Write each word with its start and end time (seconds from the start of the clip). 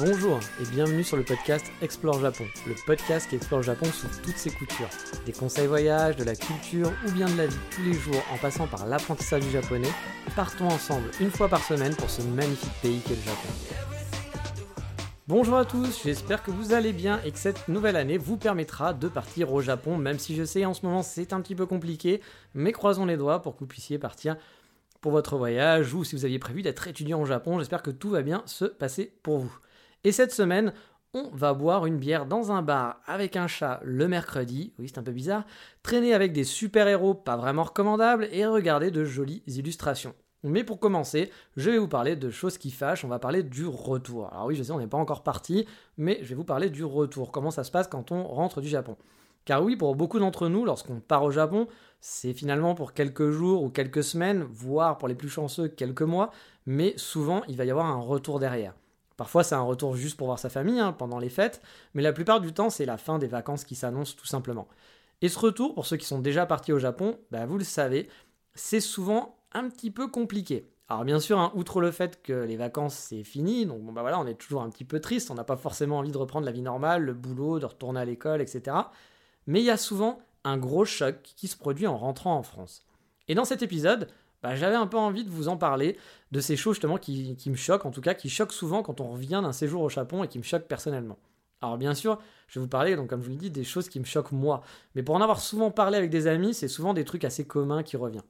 Bonjour 0.00 0.38
et 0.62 0.66
bienvenue 0.70 1.02
sur 1.02 1.16
le 1.16 1.24
podcast 1.24 1.66
Explore 1.82 2.20
Japon, 2.20 2.44
le 2.68 2.74
podcast 2.86 3.28
qui 3.28 3.34
explore 3.34 3.64
Japon 3.64 3.86
sous 3.86 4.06
toutes 4.22 4.36
ses 4.36 4.50
coutures. 4.50 4.88
Des 5.26 5.32
conseils 5.32 5.66
voyage, 5.66 6.14
de 6.14 6.22
la 6.22 6.36
culture 6.36 6.92
ou 7.04 7.10
bien 7.10 7.28
de 7.28 7.36
la 7.36 7.48
vie 7.48 7.56
tous 7.72 7.82
les 7.82 7.94
jours 7.94 8.22
en 8.32 8.38
passant 8.38 8.68
par 8.68 8.86
l'apprentissage 8.86 9.42
du 9.42 9.50
japonais, 9.50 9.90
partons 10.36 10.68
ensemble 10.68 11.10
une 11.20 11.32
fois 11.32 11.48
par 11.48 11.64
semaine 11.64 11.96
pour 11.96 12.10
ce 12.10 12.22
magnifique 12.22 12.70
pays 12.80 13.00
qu'est 13.00 13.16
le 13.16 13.22
Japon. 13.22 13.48
Bonjour 15.26 15.56
à 15.56 15.64
tous, 15.64 16.04
j'espère 16.04 16.44
que 16.44 16.52
vous 16.52 16.72
allez 16.72 16.92
bien 16.92 17.20
et 17.24 17.32
que 17.32 17.38
cette 17.38 17.66
nouvelle 17.66 17.96
année 17.96 18.18
vous 18.18 18.36
permettra 18.36 18.94
de 18.94 19.08
partir 19.08 19.52
au 19.52 19.60
Japon, 19.62 19.96
même 19.96 20.20
si 20.20 20.36
je 20.36 20.44
sais 20.44 20.64
en 20.64 20.74
ce 20.74 20.86
moment 20.86 21.02
c'est 21.02 21.32
un 21.32 21.40
petit 21.40 21.56
peu 21.56 21.66
compliqué, 21.66 22.22
mais 22.54 22.70
croisons 22.70 23.04
les 23.04 23.16
doigts 23.16 23.42
pour 23.42 23.54
que 23.54 23.60
vous 23.60 23.66
puissiez 23.66 23.98
partir 23.98 24.36
pour 25.00 25.10
votre 25.10 25.36
voyage 25.36 25.92
ou 25.92 26.04
si 26.04 26.14
vous 26.14 26.24
aviez 26.24 26.38
prévu 26.38 26.62
d'être 26.62 26.86
étudiant 26.86 27.20
au 27.20 27.26
Japon, 27.26 27.58
j'espère 27.58 27.82
que 27.82 27.90
tout 27.90 28.10
va 28.10 28.22
bien 28.22 28.44
se 28.46 28.64
passer 28.64 29.12
pour 29.24 29.38
vous. 29.38 29.58
Et 30.04 30.12
cette 30.12 30.32
semaine, 30.32 30.72
on 31.14 31.30
va 31.32 31.54
boire 31.54 31.86
une 31.86 31.96
bière 31.96 32.26
dans 32.26 32.52
un 32.52 32.62
bar 32.62 33.00
avec 33.06 33.34
un 33.36 33.46
chat 33.46 33.80
le 33.82 34.08
mercredi, 34.08 34.74
oui 34.78 34.88
c'est 34.88 34.98
un 34.98 35.02
peu 35.02 35.12
bizarre, 35.12 35.44
traîner 35.82 36.12
avec 36.12 36.32
des 36.32 36.44
super-héros 36.44 37.14
pas 37.14 37.36
vraiment 37.36 37.64
recommandables 37.64 38.28
et 38.30 38.46
regarder 38.46 38.90
de 38.90 39.04
jolies 39.04 39.42
illustrations. 39.46 40.14
Mais 40.44 40.62
pour 40.62 40.78
commencer, 40.78 41.32
je 41.56 41.70
vais 41.70 41.78
vous 41.78 41.88
parler 41.88 42.14
de 42.14 42.30
choses 42.30 42.58
qui 42.58 42.70
fâchent, 42.70 43.04
on 43.04 43.08
va 43.08 43.18
parler 43.18 43.42
du 43.42 43.66
retour. 43.66 44.32
Alors 44.32 44.46
oui, 44.46 44.54
je 44.54 44.62
sais, 44.62 44.70
on 44.70 44.78
n'est 44.78 44.86
pas 44.86 44.98
encore 44.98 45.24
parti, 45.24 45.66
mais 45.96 46.18
je 46.22 46.28
vais 46.28 46.34
vous 46.36 46.44
parler 46.44 46.70
du 46.70 46.84
retour, 46.84 47.32
comment 47.32 47.50
ça 47.50 47.64
se 47.64 47.72
passe 47.72 47.88
quand 47.88 48.12
on 48.12 48.22
rentre 48.22 48.60
du 48.60 48.68
Japon. 48.68 48.96
Car 49.44 49.64
oui, 49.64 49.76
pour 49.76 49.96
beaucoup 49.96 50.20
d'entre 50.20 50.48
nous, 50.48 50.64
lorsqu'on 50.64 51.00
part 51.00 51.24
au 51.24 51.30
Japon, 51.32 51.66
c'est 52.00 52.34
finalement 52.34 52.76
pour 52.76 52.92
quelques 52.92 53.30
jours 53.30 53.62
ou 53.62 53.70
quelques 53.70 54.04
semaines, 54.04 54.46
voire 54.52 54.98
pour 54.98 55.08
les 55.08 55.16
plus 55.16 55.30
chanceux 55.30 55.68
quelques 55.68 56.02
mois, 56.02 56.30
mais 56.66 56.92
souvent 56.96 57.42
il 57.48 57.56
va 57.56 57.64
y 57.64 57.70
avoir 57.70 57.86
un 57.86 57.98
retour 57.98 58.38
derrière. 58.38 58.74
Parfois, 59.18 59.42
c'est 59.42 59.56
un 59.56 59.62
retour 59.62 59.96
juste 59.96 60.16
pour 60.16 60.28
voir 60.28 60.38
sa 60.38 60.48
famille 60.48 60.78
hein, 60.78 60.92
pendant 60.92 61.18
les 61.18 61.28
fêtes, 61.28 61.60
mais 61.92 62.02
la 62.02 62.12
plupart 62.12 62.40
du 62.40 62.54
temps, 62.54 62.70
c'est 62.70 62.86
la 62.86 62.96
fin 62.96 63.18
des 63.18 63.26
vacances 63.26 63.64
qui 63.64 63.74
s'annonce 63.74 64.14
tout 64.14 64.26
simplement. 64.26 64.68
Et 65.22 65.28
ce 65.28 65.40
retour, 65.40 65.74
pour 65.74 65.86
ceux 65.86 65.96
qui 65.96 66.06
sont 66.06 66.20
déjà 66.20 66.46
partis 66.46 66.72
au 66.72 66.78
Japon, 66.78 67.18
bah, 67.32 67.44
vous 67.44 67.58
le 67.58 67.64
savez, 67.64 68.08
c'est 68.54 68.80
souvent 68.80 69.36
un 69.52 69.68
petit 69.68 69.90
peu 69.90 70.06
compliqué. 70.06 70.70
Alors 70.88 71.04
bien 71.04 71.18
sûr, 71.18 71.36
hein, 71.36 71.50
outre 71.56 71.80
le 71.80 71.90
fait 71.90 72.22
que 72.22 72.32
les 72.32 72.56
vacances 72.56 72.94
c'est 72.94 73.24
fini, 73.24 73.66
donc 73.66 73.82
bon 73.82 73.92
bah 73.92 74.00
voilà, 74.02 74.20
on 74.20 74.26
est 74.26 74.36
toujours 74.36 74.62
un 74.62 74.70
petit 74.70 74.84
peu 74.84 75.00
triste, 75.00 75.30
on 75.30 75.34
n'a 75.34 75.44
pas 75.44 75.56
forcément 75.56 75.98
envie 75.98 76.12
de 76.12 76.16
reprendre 76.16 76.46
la 76.46 76.52
vie 76.52 76.62
normale, 76.62 77.02
le 77.02 77.12
boulot, 77.12 77.58
de 77.58 77.66
retourner 77.66 78.00
à 78.00 78.04
l'école, 78.06 78.40
etc. 78.40 78.74
Mais 79.46 79.60
il 79.60 79.66
y 79.66 79.70
a 79.70 79.76
souvent 79.76 80.20
un 80.44 80.56
gros 80.56 80.86
choc 80.86 81.16
qui 81.22 81.48
se 81.48 81.56
produit 81.58 81.86
en 81.86 81.98
rentrant 81.98 82.36
en 82.36 82.42
France. 82.42 82.86
Et 83.26 83.34
dans 83.34 83.44
cet 83.44 83.62
épisode, 83.62 84.08
bah, 84.42 84.54
j'avais 84.54 84.76
un 84.76 84.86
peu 84.86 84.96
envie 84.96 85.24
de 85.24 85.30
vous 85.30 85.48
en 85.48 85.56
parler, 85.56 85.96
de 86.30 86.40
ces 86.40 86.56
choses 86.56 86.74
justement 86.74 86.96
qui, 86.96 87.36
me 87.46 87.56
choquent, 87.56 87.86
en 87.86 87.90
tout 87.90 88.00
cas 88.00 88.14
qui 88.14 88.30
choquent 88.30 88.52
souvent 88.52 88.82
quand 88.82 89.00
on 89.00 89.10
revient 89.10 89.40
d'un 89.42 89.52
séjour 89.52 89.82
au 89.82 89.88
Japon 89.88 90.22
et 90.22 90.28
qui 90.28 90.38
me 90.38 90.44
choquent 90.44 90.68
personnellement. 90.68 91.18
Alors 91.60 91.76
bien 91.76 91.94
sûr, 91.94 92.20
je 92.46 92.58
vais 92.58 92.62
vous 92.62 92.68
parler, 92.68 92.94
donc 92.94 93.08
comme 93.08 93.20
je 93.20 93.26
vous 93.26 93.32
le 93.32 93.38
dis, 93.38 93.50
des 93.50 93.64
choses 93.64 93.88
qui 93.88 93.98
me 93.98 94.04
choquent 94.04 94.32
moi. 94.32 94.62
Mais 94.94 95.02
pour 95.02 95.16
en 95.16 95.20
avoir 95.20 95.40
souvent 95.40 95.72
parlé 95.72 95.98
avec 95.98 96.10
des 96.10 96.28
amis, 96.28 96.54
c'est 96.54 96.68
souvent 96.68 96.94
des 96.94 97.04
trucs 97.04 97.24
assez 97.24 97.46
communs 97.46 97.82
qui 97.82 97.96
reviennent. 97.96 98.22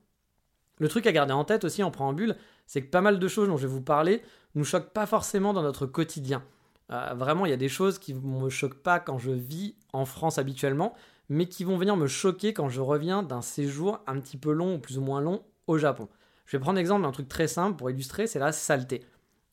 Le 0.79 0.89
truc 0.89 1.07
à 1.07 1.13
garder 1.13 1.35
en 1.35 1.45
tête 1.45 1.65
aussi 1.65 1.83
en 1.83 1.91
préambule, 1.91 2.37
c'est 2.67 2.83
que 2.83 2.89
pas 2.89 3.01
mal 3.01 3.19
de 3.19 3.29
choses 3.29 3.49
dont 3.49 3.57
je 3.57 3.67
vais 3.67 3.73
vous 3.73 3.83
parler 3.83 4.23
nous 4.55 4.65
choquent 4.65 4.93
pas 4.93 5.07
forcément 5.07 5.53
dans 5.53 5.63
notre 5.63 5.85
quotidien. 5.85 6.43
Euh, 6.91 7.13
vraiment, 7.15 7.45
il 7.45 7.51
y 7.51 7.55
a 7.55 7.59
des 7.59 7.69
choses 7.69 7.99
qui 7.99 8.15
ne 8.15 8.21
me 8.21 8.49
choquent 8.49 8.83
pas 8.83 8.99
quand 8.99 9.19
je 9.19 9.31
vis 9.31 9.75
en 9.93 10.07
France 10.07 10.39
habituellement, 10.39 10.95
mais 11.29 11.47
qui 11.47 11.65
vont 11.65 11.77
venir 11.77 11.97
me 11.97 12.07
choquer 12.07 12.55
quand 12.55 12.71
je 12.71 12.81
reviens 12.81 13.23
d'un 13.23 13.43
séjour 13.43 14.01
un 14.07 14.19
petit 14.21 14.39
peu 14.39 14.53
long 14.53 14.77
ou 14.77 14.79
plus 14.79 14.97
ou 14.97 15.03
moins 15.03 15.21
long 15.21 15.43
Japon. 15.77 16.09
Je 16.47 16.57
vais 16.57 16.61
prendre 16.61 16.79
l'exemple 16.79 17.03
d'un 17.03 17.13
truc 17.13 17.29
très 17.29 17.49
simple 17.49 17.77
pour 17.77 17.91
illustrer, 17.91 18.27
c'est 18.27 18.39
la 18.39 18.53
saleté. 18.53 19.05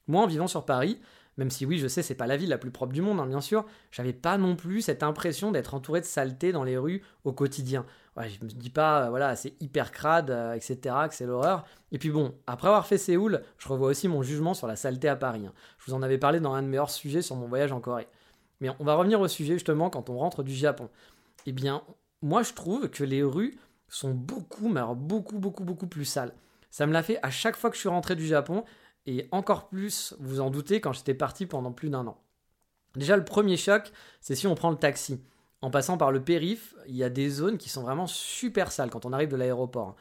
Moi, 0.08 0.24
en 0.24 0.28
vivant 0.28 0.48
sur 0.48 0.66
Paris, 0.66 1.02
même 1.38 1.52
si 1.52 1.66
oui, 1.66 1.78
je 1.78 1.88
sais, 1.88 2.02
c'est 2.02 2.16
pas 2.16 2.28
la 2.28 2.38
ville 2.38 2.50
la 2.50 2.58
plus 2.58 2.72
propre 2.72 2.94
du 2.94 3.02
monde, 3.02 3.20
hein, 3.20 3.26
bien 3.26 3.42
sûr, 3.42 3.66
j'avais 3.92 4.14
pas 4.14 4.38
non 4.38 4.56
plus 4.56 4.82
cette 4.82 5.04
impression 5.04 5.52
d'être 5.52 5.74
entouré 5.74 6.00
de 6.00 6.06
saleté 6.06 6.54
dans 6.54 6.64
les 6.64 6.78
rues 6.78 7.02
au 7.26 7.34
quotidien. 7.34 7.86
Je 8.18 8.46
me 8.46 8.50
dis 8.50 8.70
pas, 8.70 9.06
euh, 9.06 9.10
voilà, 9.10 9.36
c'est 9.36 9.62
hyper 9.62 9.92
crade, 9.92 10.32
euh, 10.32 10.54
etc., 10.54 10.96
que 11.10 11.16
c'est 11.16 11.26
l'horreur. 11.26 11.66
Et 11.92 11.98
puis 11.98 12.12
bon, 12.12 12.34
après 12.48 12.70
avoir 12.70 12.88
fait 12.88 12.98
Séoul, 12.98 13.42
je 13.58 13.68
revois 13.68 13.90
aussi 13.90 14.08
mon 14.08 14.22
jugement 14.22 14.54
sur 14.54 14.68
la 14.68 14.78
saleté 14.78 15.10
à 15.10 15.18
Paris. 15.18 15.46
hein. 15.46 15.54
Je 15.80 15.86
vous 15.92 15.94
en 15.94 16.02
avais 16.02 16.18
parlé 16.18 16.40
dans 16.40 16.54
un 16.54 16.64
de 16.64 16.68
mes 16.68 16.80
hors 16.80 16.90
sujets 16.90 17.22
sur 17.22 17.36
mon 17.36 17.48
voyage 17.48 17.74
en 17.74 17.82
Corée. 17.82 18.08
Mais 18.62 18.70
on 18.80 18.86
va 18.86 18.96
revenir 18.96 19.20
au 19.20 19.28
sujet 19.28 19.56
justement 19.56 19.90
quand 19.90 20.10
on 20.10 20.18
rentre 20.18 20.44
du 20.44 20.54
Japon. 20.54 20.90
Eh 21.46 21.52
bien, 21.52 21.84
moi 22.22 22.42
je 22.42 22.54
trouve 22.54 22.90
que 22.90 23.04
les 23.04 23.22
rues 23.22 23.58
sont 23.88 24.12
beaucoup, 24.12 24.68
mais 24.70 24.80
alors 24.80 24.96
beaucoup, 24.96 25.40
beaucoup, 25.40 25.64
beaucoup 25.64 25.88
plus 25.88 26.06
sales. 26.06 26.34
Ça 26.70 26.86
me 26.86 26.94
l'a 26.94 27.04
fait 27.04 27.20
à 27.24 27.30
chaque 27.30 27.56
fois 27.56 27.70
que 27.70 27.76
je 27.76 27.82
suis 27.82 27.90
rentré 27.90 28.16
du 28.16 28.26
Japon, 28.26 28.64
et 29.06 29.28
encore 29.32 29.70
plus, 29.70 30.16
vous 30.20 30.40
en 30.40 30.50
doutez, 30.50 30.82
quand 30.82 30.94
j'étais 30.94 31.14
parti 31.14 31.46
pendant 31.46 31.72
plus 31.72 31.90
d'un 31.90 32.08
an. 32.08 32.18
Déjà, 32.96 33.16
le 33.18 33.26
premier 33.26 33.58
choc, 33.58 33.92
c'est 34.22 34.36
si 34.36 34.48
on 34.48 34.56
prend 34.56 34.72
le 34.72 34.78
taxi. 34.78 35.22
En 35.62 35.70
passant 35.70 35.98
par 35.98 36.12
le 36.12 36.24
périph', 36.24 36.76
il 36.88 36.96
y 36.96 37.04
a 37.04 37.10
des 37.10 37.30
zones 37.30 37.58
qui 37.58 37.70
sont 37.70 37.84
vraiment 37.84 38.08
super 38.08 38.72
sales 38.72 38.90
quand 38.90 39.06
on 39.06 39.14
arrive 39.14 39.30
de 39.30 39.36
l'aéroport. 39.36 39.96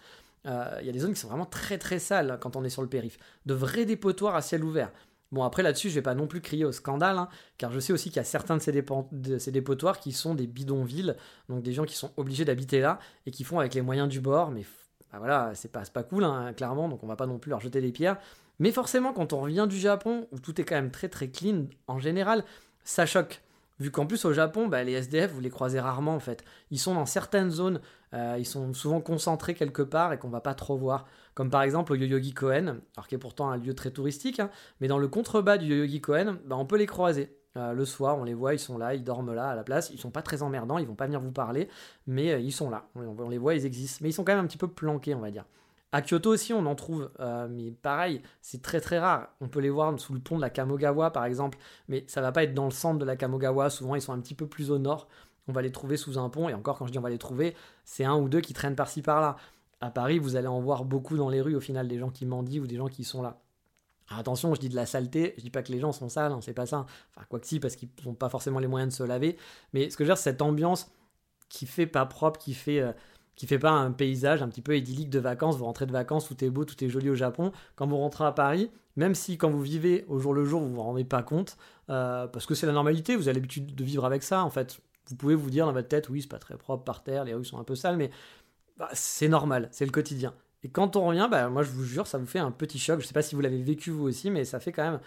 Euh, 0.47 0.79
il 0.81 0.87
y 0.87 0.91
a 0.91 0.93
des 0.93 0.99
zones 0.99 1.15
qui 1.15 1.21
sont 1.21 1.29
vraiment 1.29 1.47
très 1.47 1.79
très 1.79 1.99
sales 1.99 2.39
quand 2.41 2.57
on 2.57 2.65
est 2.65 2.71
sur 2.71 2.83
le 2.83 2.89
périph'. 2.89 3.19
De 3.47 3.55
vrais 3.55 3.85
dépotoirs 3.85 4.35
à 4.35 4.43
ciel 4.43 4.65
ouvert. 4.65 4.93
Bon, 5.33 5.43
après 5.43 5.63
là-dessus, 5.63 5.91
je 5.91 5.95
vais 5.95 6.03
pas 6.03 6.15
non 6.15 6.27
plus 6.27 6.41
crier 6.41 6.65
au 6.65 6.73
scandale, 6.73 7.19
hein, 7.19 7.29
car 7.59 7.73
je 7.73 7.81
sais 7.81 7.93
aussi 7.93 8.11
qu'il 8.11 8.17
y 8.17 8.21
a 8.21 8.25
certains 8.25 8.57
de 8.57 9.39
ces, 9.39 9.51
dépotoirs 9.53 9.99
qui 9.99 10.13
sont 10.13 10.35
des 10.35 10.47
bidonvilles, 10.47 11.15
donc 11.49 11.63
des 11.63 11.73
gens 11.73 11.85
qui 11.85 11.97
sont 11.97 12.13
obligés 12.17 12.45
d'habiter 12.45 12.81
là 12.81 12.99
et 13.27 13.31
qui 13.31 13.43
font 13.43 13.59
avec 13.59 13.75
les 13.75 13.83
moyens 13.83 14.09
du 14.09 14.21
bord, 14.21 14.51
mais 14.51 14.65
bah 15.13 15.19
voilà, 15.19 15.53
c'est 15.55 15.73
pas, 15.73 15.85
c'est 15.85 15.93
pas 15.93 16.03
cool, 16.05 16.25
hein, 16.25 16.53
clairement, 16.53 16.89
donc 16.89 17.03
on 17.03 17.07
va 17.07 17.17
pas 17.17 17.27
non 17.27 17.39
plus 17.39 17.51
leur 17.51 17.61
jeter 17.61 17.81
des 17.81 17.93
pierres. 17.93 18.19
Mais 18.59 18.71
forcément, 18.71 19.13
quand 19.13 19.33
on 19.33 19.41
revient 19.41 19.67
du 19.69 19.79
Japon, 19.79 20.29
où 20.31 20.39
tout 20.39 20.61
est 20.61 20.65
quand 20.65 20.77
même 20.77 20.91
très 20.91 21.09
très 21.09 21.29
clean 21.29 21.67
en 21.89 21.99
général, 21.99 22.45
ça 22.85 23.07
choque. 23.07 23.43
Vu 23.81 23.91
qu'en 23.91 24.07
plus 24.07 24.25
au 24.25 24.33
Japon, 24.33 24.69
bah, 24.69 24.85
les 24.85 24.93
SDF, 24.93 25.33
vous 25.33 25.41
les 25.41 25.51
croisez 25.51 25.81
rarement 25.81 26.15
en 26.15 26.21
fait. 26.21 26.45
Ils 26.71 26.79
sont 26.79 26.95
dans 26.95 27.07
certaines 27.07 27.51
zones, 27.51 27.81
euh, 28.13 28.37
ils 28.39 28.47
sont 28.47 28.73
souvent 28.73 29.01
concentrés 29.01 29.55
quelque 29.55 29.83
part 29.83 30.13
et 30.13 30.19
qu'on 30.19 30.29
va 30.29 30.41
pas 30.41 30.55
trop 30.55 30.77
voir. 30.77 31.07
Comme 31.35 31.51
par 31.51 31.63
exemple 31.63 31.93
au 31.93 31.97
Yoyogi 31.97 32.33
Koen, 32.33 32.81
alors 32.97 33.09
qui 33.09 33.17
est 33.17 33.19
pourtant 33.19 33.51
un 33.51 33.57
lieu 33.57 33.75
très 33.75 33.91
touristique, 33.91 34.39
hein, 34.39 34.51
mais 34.81 34.87
dans 34.87 34.99
le 34.99 35.09
contrebas 35.09 35.59
du 35.59 35.67
Yoyogi 35.67 36.01
Koen, 36.01 36.39
bah, 36.47 36.57
on 36.57 36.67
peut 36.67 36.77
les 36.77 36.87
croiser. 36.87 37.37
Euh, 37.57 37.73
le 37.73 37.85
soir, 37.85 38.19
on 38.19 38.25
les 38.25 38.35
voit, 38.35 38.53
ils 38.55 38.59
sont 38.59 38.79
là, 38.79 38.95
ils 38.95 39.05
dorment 39.05 39.33
là 39.33 39.49
à 39.51 39.55
la 39.55 39.63
place. 39.65 39.91
Ils 39.91 39.99
sont 39.99 40.11
pas 40.11 40.23
très 40.23 40.43
emmerdants, 40.43 40.79
ils 40.79 40.87
vont 40.87 40.97
pas 40.97 41.07
venir 41.07 41.21
vous 41.21 41.33
parler, 41.33 41.69
mais 42.07 42.33
euh, 42.33 42.39
ils 42.39 42.53
sont 42.53 42.71
là. 42.71 42.89
On, 42.95 43.17
on 43.19 43.29
les 43.29 43.39
voit, 43.39 43.55
ils 43.55 43.67
existent. 43.67 43.99
Mais 44.03 44.11
ils 44.11 44.13
sont 44.13 44.25
quand 44.25 44.35
même 44.35 44.45
un 44.45 44.49
petit 44.49 44.59
peu 44.59 44.69
planqués, 44.69 45.15
on 45.15 45.21
va 45.21 45.31
dire. 45.31 45.45
À 45.95 46.03
Kyoto 46.03 46.31
aussi, 46.31 46.53
on 46.53 46.67
en 46.67 46.75
trouve, 46.75 47.09
euh, 47.21 47.47
mais 47.49 47.71
pareil, 47.71 48.21
c'est 48.43 48.61
très 48.61 48.81
très 48.81 48.99
rare. 48.99 49.29
On 49.41 49.47
peut 49.47 49.61
les 49.61 49.71
voir 49.71 49.97
sous 50.01 50.13
le 50.13 50.19
pont 50.19 50.35
de 50.35 50.41
la 50.41 50.51
Kamogawa, 50.51 51.13
par 51.13 51.25
exemple, 51.25 51.57
mais 51.87 52.03
ça 52.09 52.21
va 52.21 52.33
pas 52.33 52.43
être 52.43 52.53
dans 52.53 52.65
le 52.65 52.73
centre 52.73 52.99
de 52.99 53.05
la 53.05 53.15
Kamogawa. 53.15 53.71
Souvent, 53.71 53.95
ils 53.95 54.03
sont 54.03 54.13
un 54.13 54.19
petit 54.19 54.35
peu 54.35 54.49
plus 54.49 54.73
au 54.73 54.79
nord. 54.81 55.07
On 55.47 55.53
va 55.53 55.63
les 55.63 55.71
trouver 55.71 55.97
sous 55.97 56.19
un 56.19 56.29
pont, 56.31 56.49
et 56.49 56.55
encore, 56.55 56.79
quand 56.79 56.87
je 56.89 56.91
dis 56.91 56.99
on 56.99 57.03
va 57.03 57.11
les 57.11 57.19
trouver, 57.19 57.55
c'est 57.85 58.03
un 58.05 58.17
ou 58.17 58.29
deux 58.29 58.41
qui 58.41 58.55
traînent 58.55 58.75
par-ci 58.75 59.03
par-là. 59.03 59.37
À 59.81 59.93
Paris, 59.93 60.19
vous 60.19 60.35
allez 60.35 60.49
en 60.49 60.61
voir 60.61 60.85
beaucoup 60.85 61.17
dans 61.17 61.29
les 61.29 61.41
rues, 61.41 61.55
au 61.55 61.61
final, 61.61 61.87
des 61.87 62.01
gens 62.01 62.11
qui 62.11 62.27
mendient 62.27 62.59
ou 62.59 62.67
des 62.67 62.77
gens 62.77 62.89
qui 62.89 63.05
sont 63.05 63.23
là. 63.23 63.41
Alors 64.09 64.19
attention, 64.19 64.53
je 64.53 64.59
dis 64.59 64.69
de 64.69 64.75
la 64.75 64.87
saleté, 64.87 65.35
je 65.37 65.43
dis 65.43 65.51
pas 65.51 65.63
que 65.63 65.71
les 65.71 65.79
gens 65.79 65.93
sont 65.93 66.09
sales, 66.09 66.33
hein, 66.33 66.41
c'est 66.43 66.55
pas 66.55 66.67
ça. 66.67 66.87
Enfin, 67.15 67.25
quoi 67.29 67.39
que 67.39 67.47
si, 67.47 67.61
parce 67.61 67.77
qu'ils 67.77 67.91
n'ont 68.05 68.15
pas 68.15 68.31
forcément 68.31 68.59
les 68.59 68.67
moyens 68.67 68.93
de 68.93 68.97
se 68.97 69.05
laver. 69.05 69.39
Mais 69.73 69.91
ce 69.91 69.97
que 69.97 70.03
je 70.03 70.09
veux 70.09 70.15
dire, 70.15 70.19
c'est 70.19 70.31
cette 70.31 70.43
ambiance 70.43 70.91
qui 71.49 71.67
fait 71.67 71.87
pas 71.87 72.05
propre, 72.05 72.41
qui 72.41 72.53
fait. 72.53 72.81
euh, 72.81 72.93
qui 73.37 73.47
fait 73.47 73.59
pas 73.59 73.71
un 73.71 73.93
paysage 73.93 74.43
un 74.43 74.49
petit 74.49 74.63
peu 74.63 74.77
idyllique 74.77 75.11
de 75.11 75.19
vacances. 75.19 75.57
Vous 75.57 75.65
rentrez 75.65 75.87
de 75.87 75.93
vacances, 75.93 76.29
tout 76.29 76.45
est 76.45 76.51
beau, 76.51 76.65
tout 76.65 76.83
est 76.85 76.89
joli 76.89 77.11
au 77.11 77.15
Japon. 77.15 77.53
Quand 77.77 77.87
vous 77.87 77.97
rentrez 77.97 78.25
à 78.25 78.33
Paris, 78.33 78.71
même 78.97 79.15
si 79.15 79.37
quand 79.37 79.51
vous 79.51 79.63
vivez 79.63 80.05
au 80.09 80.19
jour 80.19 80.35
le 80.35 80.45
jour, 80.45 80.61
vous 80.61 80.73
vous 80.75 80.83
rendez 80.83 81.05
pas 81.05 81.23
compte, 81.23 81.57
euh, 81.91 82.27
parce 82.27 82.47
que 82.47 82.55
c'est 82.55 82.67
la 82.67 82.73
normalité, 82.73 83.17
vous 83.17 83.29
avez 83.29 83.35
l'habitude 83.35 83.75
de 83.75 83.85
vivre 83.85 84.05
avec 84.05 84.23
ça, 84.23 84.45
en 84.45 84.51
fait. 84.51 84.81
Vous 85.09 85.17
pouvez 85.17 85.35
vous 85.35 85.51
dire 85.51 85.67
dans 85.67 85.73
votre 85.73 85.89
tête, 85.89 86.09
oui, 86.09 86.23
c'est 86.23 86.29
pas 86.29 86.39
très 86.39 86.57
propre 86.57 86.85
par 86.85 87.03
terre, 87.03 87.25
les 87.25 87.35
rues 87.35 87.45
sont 87.45 87.59
un 87.59 87.65
peu 87.65 87.75
sales, 87.75 87.97
mais 87.97 88.11
bah, 88.79 88.89
c'est 88.93 89.29
normal, 89.29 89.69
c'est 89.73 89.85
le 89.85 89.91
quotidien. 89.91 90.33
Et 90.63 90.69
quand 90.69 90.97
on 90.97 91.07
revient, 91.07 91.29
bah, 91.31 91.49
moi 91.51 91.63
je 91.63 91.71
vous 91.71 91.85
jure, 91.85 92.07
ça 92.07 92.17
vous 92.17 92.27
fait 92.27 92.39
un 92.39 92.51
petit 92.51 92.79
choc. 92.79 93.01
Je 93.01 93.07
sais 93.07 93.13
pas 93.13 93.23
si 93.23 93.35
vous 93.35 93.43
l'avez 93.43 93.63
vécu 93.63 93.91
vous 93.91 94.05
aussi, 94.05 94.31
mais 94.31 94.45
ça 94.45 94.61
fait 94.61 94.73
quand 94.73 94.83
même 94.83 95.01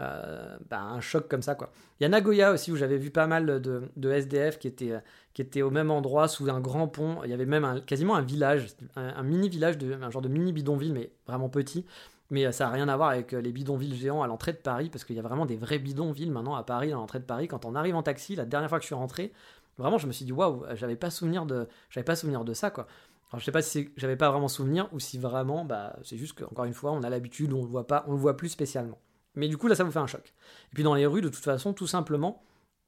euh, 0.00 0.56
bah, 0.68 0.80
un 0.80 1.00
choc 1.00 1.28
comme 1.28 1.42
ça 1.42 1.54
quoi. 1.54 1.70
Il 1.98 2.04
y 2.04 2.06
a 2.06 2.08
Nagoya 2.08 2.52
aussi 2.52 2.72
où 2.72 2.76
j'avais 2.76 2.96
vu 2.96 3.10
pas 3.10 3.26
mal 3.26 3.60
de, 3.60 4.10
SDF 4.12 4.58
qui 4.58 4.68
étaient, 4.68 4.94
qui 5.34 5.42
étaient 5.42 5.62
au 5.62 5.70
même 5.70 5.90
endroit 5.90 6.28
sous 6.28 6.48
un 6.48 6.60
grand 6.60 6.88
pont. 6.88 7.18
Il 7.24 7.30
y 7.30 7.34
avait 7.34 7.46
même 7.46 7.82
quasiment 7.86 8.16
un 8.16 8.22
village, 8.22 8.68
un, 8.96 9.22
mini 9.22 9.48
village, 9.48 9.76
de, 9.78 9.92
un 9.94 10.10
genre 10.10 10.22
de 10.22 10.28
mini 10.28 10.52
bidonville 10.52 10.92
mais 10.92 11.12
vraiment 11.26 11.48
petit. 11.48 11.84
Mais 12.30 12.50
ça 12.52 12.66
n'a 12.66 12.70
rien 12.70 12.88
à 12.88 12.96
voir 12.96 13.10
avec 13.10 13.32
les 13.32 13.52
bidonvilles 13.52 13.96
géants 13.96 14.22
à 14.22 14.28
l'entrée 14.28 14.52
de 14.52 14.58
Paris, 14.58 14.88
parce 14.88 15.04
qu'il 15.04 15.16
y 15.16 15.18
a 15.18 15.22
vraiment 15.22 15.46
des 15.46 15.56
vrais 15.56 15.80
bidonvilles 15.80 16.30
maintenant 16.30 16.54
à 16.54 16.62
Paris, 16.62 16.92
à 16.92 16.94
l'entrée 16.94 17.18
de 17.18 17.24
Paris. 17.24 17.48
Quand 17.48 17.64
on 17.64 17.74
arrive 17.74 17.96
en 17.96 18.04
taxi, 18.04 18.36
la 18.36 18.44
dernière 18.44 18.68
fois 18.68 18.78
que 18.78 18.84
je 18.84 18.86
suis 18.86 18.94
rentré, 18.94 19.32
vraiment, 19.78 19.98
je 19.98 20.06
me 20.06 20.12
suis 20.12 20.24
dit, 20.24 20.32
waouh, 20.32 20.64
j'avais 20.74 20.94
pas 20.94 21.10
souvenir 21.10 21.44
de, 21.44 21.66
pas 22.06 22.14
souvenir 22.14 22.44
de 22.44 22.54
ça, 22.54 22.70
quoi. 22.70 22.86
Alors 23.30 23.40
je 23.40 23.44
sais 23.44 23.52
pas 23.52 23.62
si 23.62 23.90
j'avais 23.96 24.16
pas 24.16 24.30
vraiment 24.30 24.48
souvenir 24.48 24.88
ou 24.92 24.98
si 24.98 25.18
vraiment, 25.18 25.64
bah, 25.64 25.96
c'est 26.02 26.16
juste 26.16 26.38
qu'encore 26.38 26.64
une 26.64 26.74
fois, 26.74 26.92
on 26.92 27.02
a 27.02 27.10
l'habitude, 27.10 27.52
on 27.52 27.62
le 27.62 27.68
voit 27.68 27.86
pas, 27.86 28.04
on 28.08 28.12
le 28.12 28.18
voit 28.18 28.36
plus 28.36 28.48
spécialement. 28.48 28.98
Mais 29.34 29.48
du 29.48 29.56
coup, 29.56 29.68
là, 29.68 29.74
ça 29.74 29.84
vous 29.84 29.90
fait 29.90 29.98
un 29.98 30.06
choc. 30.06 30.34
Et 30.72 30.74
puis 30.74 30.82
dans 30.82 30.94
les 30.94 31.06
rues, 31.06 31.20
de 31.20 31.28
toute 31.28 31.44
façon, 31.44 31.72
tout 31.72 31.86
simplement, 31.86 32.42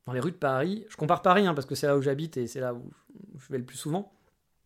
dans 0.06 0.12
les 0.12 0.20
rues 0.20 0.32
de 0.32 0.36
Paris, 0.36 0.84
je 0.88 0.96
compare 0.96 1.22
Paris 1.22 1.46
hein, 1.46 1.54
parce 1.54 1.66
que 1.66 1.74
c'est 1.74 1.86
là 1.86 1.96
où 1.96 2.02
j'habite 2.02 2.36
et 2.36 2.46
c'est 2.46 2.60
là 2.60 2.74
où 2.74 2.90
je 3.38 3.52
vais 3.52 3.58
le 3.58 3.64
plus 3.64 3.76
souvent. 3.76 4.12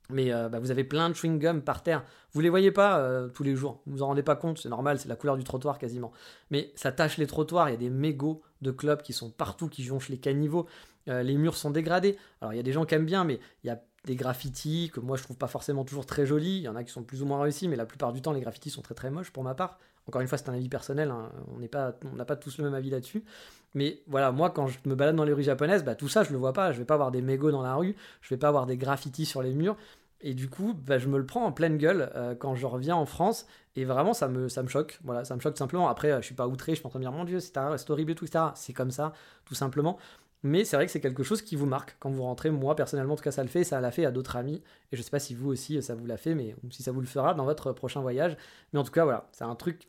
Mais 0.08 0.32
euh, 0.32 0.48
bah, 0.48 0.60
vous 0.60 0.70
avez 0.70 0.84
plein 0.84 1.10
de 1.10 1.14
chewing-gum 1.14 1.62
par 1.62 1.82
terre. 1.82 2.04
Vous 2.32 2.40
les 2.40 2.48
voyez 2.48 2.70
pas 2.70 2.98
euh, 3.00 3.28
tous 3.28 3.42
les 3.42 3.56
jours. 3.56 3.82
Vous 3.86 3.96
vous 3.96 4.02
en 4.02 4.06
rendez 4.06 4.22
pas 4.22 4.36
compte, 4.36 4.58
c'est 4.58 4.68
normal, 4.68 4.98
c'est 4.98 5.08
la 5.08 5.16
couleur 5.16 5.36
du 5.36 5.44
trottoir 5.44 5.78
quasiment. 5.78 6.12
Mais 6.50 6.72
ça 6.76 6.92
tâche 6.92 7.18
les 7.18 7.26
trottoirs. 7.26 7.68
Il 7.68 7.72
y 7.72 7.74
a 7.74 7.78
des 7.78 7.90
mégots 7.90 8.42
de 8.62 8.70
clubs 8.70 9.02
qui 9.02 9.12
sont 9.12 9.30
partout, 9.30 9.68
qui 9.68 9.82
jonchent 9.82 10.08
les 10.08 10.18
caniveaux. 10.18 10.66
Euh, 11.08 11.22
les 11.22 11.36
murs 11.36 11.56
sont 11.56 11.70
dégradés. 11.70 12.16
Alors 12.40 12.54
il 12.54 12.56
y 12.56 12.60
a 12.60 12.62
des 12.62 12.72
gens 12.72 12.84
qui 12.84 12.94
aiment 12.94 13.06
bien, 13.06 13.24
mais 13.24 13.40
il 13.64 13.66
y 13.66 13.70
a 13.70 13.82
des 14.04 14.14
graffitis 14.14 14.90
que 14.92 15.00
moi 15.00 15.16
je 15.16 15.24
trouve 15.24 15.36
pas 15.36 15.48
forcément 15.48 15.84
toujours 15.84 16.06
très 16.06 16.24
jolis. 16.24 16.58
Il 16.58 16.62
y 16.62 16.68
en 16.68 16.76
a 16.76 16.84
qui 16.84 16.92
sont 16.92 17.02
plus 17.02 17.22
ou 17.22 17.26
moins 17.26 17.40
réussis, 17.42 17.66
mais 17.66 17.76
la 17.76 17.86
plupart 17.86 18.12
du 18.12 18.22
temps 18.22 18.32
les 18.32 18.40
graffitis 18.40 18.70
sont 18.70 18.82
très 18.82 18.94
très 18.94 19.10
moches 19.10 19.32
pour 19.32 19.42
ma 19.42 19.54
part. 19.54 19.78
Encore 20.08 20.20
une 20.20 20.28
fois, 20.28 20.38
c'est 20.38 20.48
un 20.48 20.54
avis 20.54 20.68
personnel, 20.68 21.10
hein. 21.10 21.30
on 21.54 21.58
n'a 22.16 22.24
pas 22.24 22.36
tous 22.36 22.58
le 22.58 22.64
même 22.64 22.74
avis 22.74 22.90
là-dessus. 22.90 23.24
Mais 23.74 24.00
voilà, 24.06 24.32
moi 24.32 24.50
quand 24.50 24.68
je 24.68 24.78
me 24.86 24.94
balade 24.94 25.16
dans 25.16 25.24
les 25.24 25.34
rues 25.34 25.42
japonaises, 25.42 25.84
bah, 25.84 25.94
tout 25.94 26.08
ça 26.08 26.24
je 26.24 26.32
le 26.32 26.38
vois 26.38 26.54
pas. 26.54 26.72
Je 26.72 26.78
vais 26.78 26.84
pas 26.84 26.94
avoir 26.94 27.10
des 27.10 27.20
mégots 27.20 27.50
dans 27.50 27.62
la 27.62 27.74
rue, 27.74 27.94
je 28.22 28.30
vais 28.30 28.38
pas 28.38 28.48
avoir 28.48 28.64
des 28.66 28.78
graffitis 28.78 29.26
sur 29.26 29.42
les 29.42 29.52
murs. 29.52 29.76
Et 30.22 30.34
du 30.34 30.48
coup, 30.48 30.74
bah, 30.74 30.98
je 30.98 31.08
me 31.08 31.18
le 31.18 31.26
prends 31.26 31.44
en 31.44 31.52
pleine 31.52 31.76
gueule 31.76 32.10
euh, 32.16 32.34
quand 32.34 32.54
je 32.54 32.66
reviens 32.66 32.96
en 32.96 33.04
France. 33.04 33.46
Et 33.76 33.84
vraiment, 33.84 34.14
ça 34.14 34.28
me, 34.28 34.48
ça 34.48 34.62
me 34.62 34.68
choque. 34.68 34.98
Voilà, 35.04 35.24
ça 35.26 35.36
me 35.36 35.40
choque 35.40 35.58
simplement. 35.58 35.88
Après, 35.88 36.10
euh, 36.10 36.20
je 36.22 36.26
suis 36.26 36.34
pas 36.34 36.48
outré, 36.48 36.72
je 36.72 36.78
suis 36.78 36.86
en 36.86 36.90
train 36.90 37.00
dire, 37.00 37.12
mon 37.12 37.24
Dieu, 37.24 37.38
c'est 37.38 37.58
horrible 37.90 38.12
et 38.12 38.14
tout, 38.14 38.24
etc. 38.24 38.46
C'est 38.54 38.72
comme 38.72 38.90
ça, 38.90 39.12
tout 39.44 39.54
simplement. 39.54 39.98
Mais 40.42 40.64
c'est 40.64 40.76
vrai 40.76 40.86
que 40.86 40.92
c'est 40.92 41.00
quelque 41.00 41.22
chose 41.22 41.42
qui 41.42 41.54
vous 41.54 41.66
marque 41.66 41.96
quand 42.00 42.10
vous 42.10 42.22
rentrez. 42.22 42.50
Moi, 42.50 42.74
personnellement, 42.74 43.12
en 43.12 43.16
tout 43.16 43.24
cas, 43.24 43.30
ça 43.30 43.42
le 43.42 43.48
fait. 43.50 43.62
Ça 43.62 43.80
l'a 43.80 43.90
fait 43.90 44.06
à 44.06 44.10
d'autres 44.10 44.36
amis. 44.36 44.62
Et 44.90 44.96
je 44.96 45.02
sais 45.02 45.10
pas 45.10 45.18
si 45.18 45.34
vous 45.34 45.50
aussi, 45.50 45.82
ça 45.82 45.94
vous 45.94 46.06
l'a 46.06 46.16
fait, 46.16 46.34
mais 46.34 46.56
si 46.70 46.82
ça 46.82 46.92
vous 46.92 47.00
le 47.00 47.06
fera 47.06 47.34
dans 47.34 47.44
votre 47.44 47.72
prochain 47.72 48.00
voyage. 48.00 48.38
Mais 48.72 48.78
en 48.80 48.84
tout 48.84 48.92
cas, 48.92 49.04
voilà, 49.04 49.28
c'est 49.32 49.44
un 49.44 49.54
truc 49.54 49.86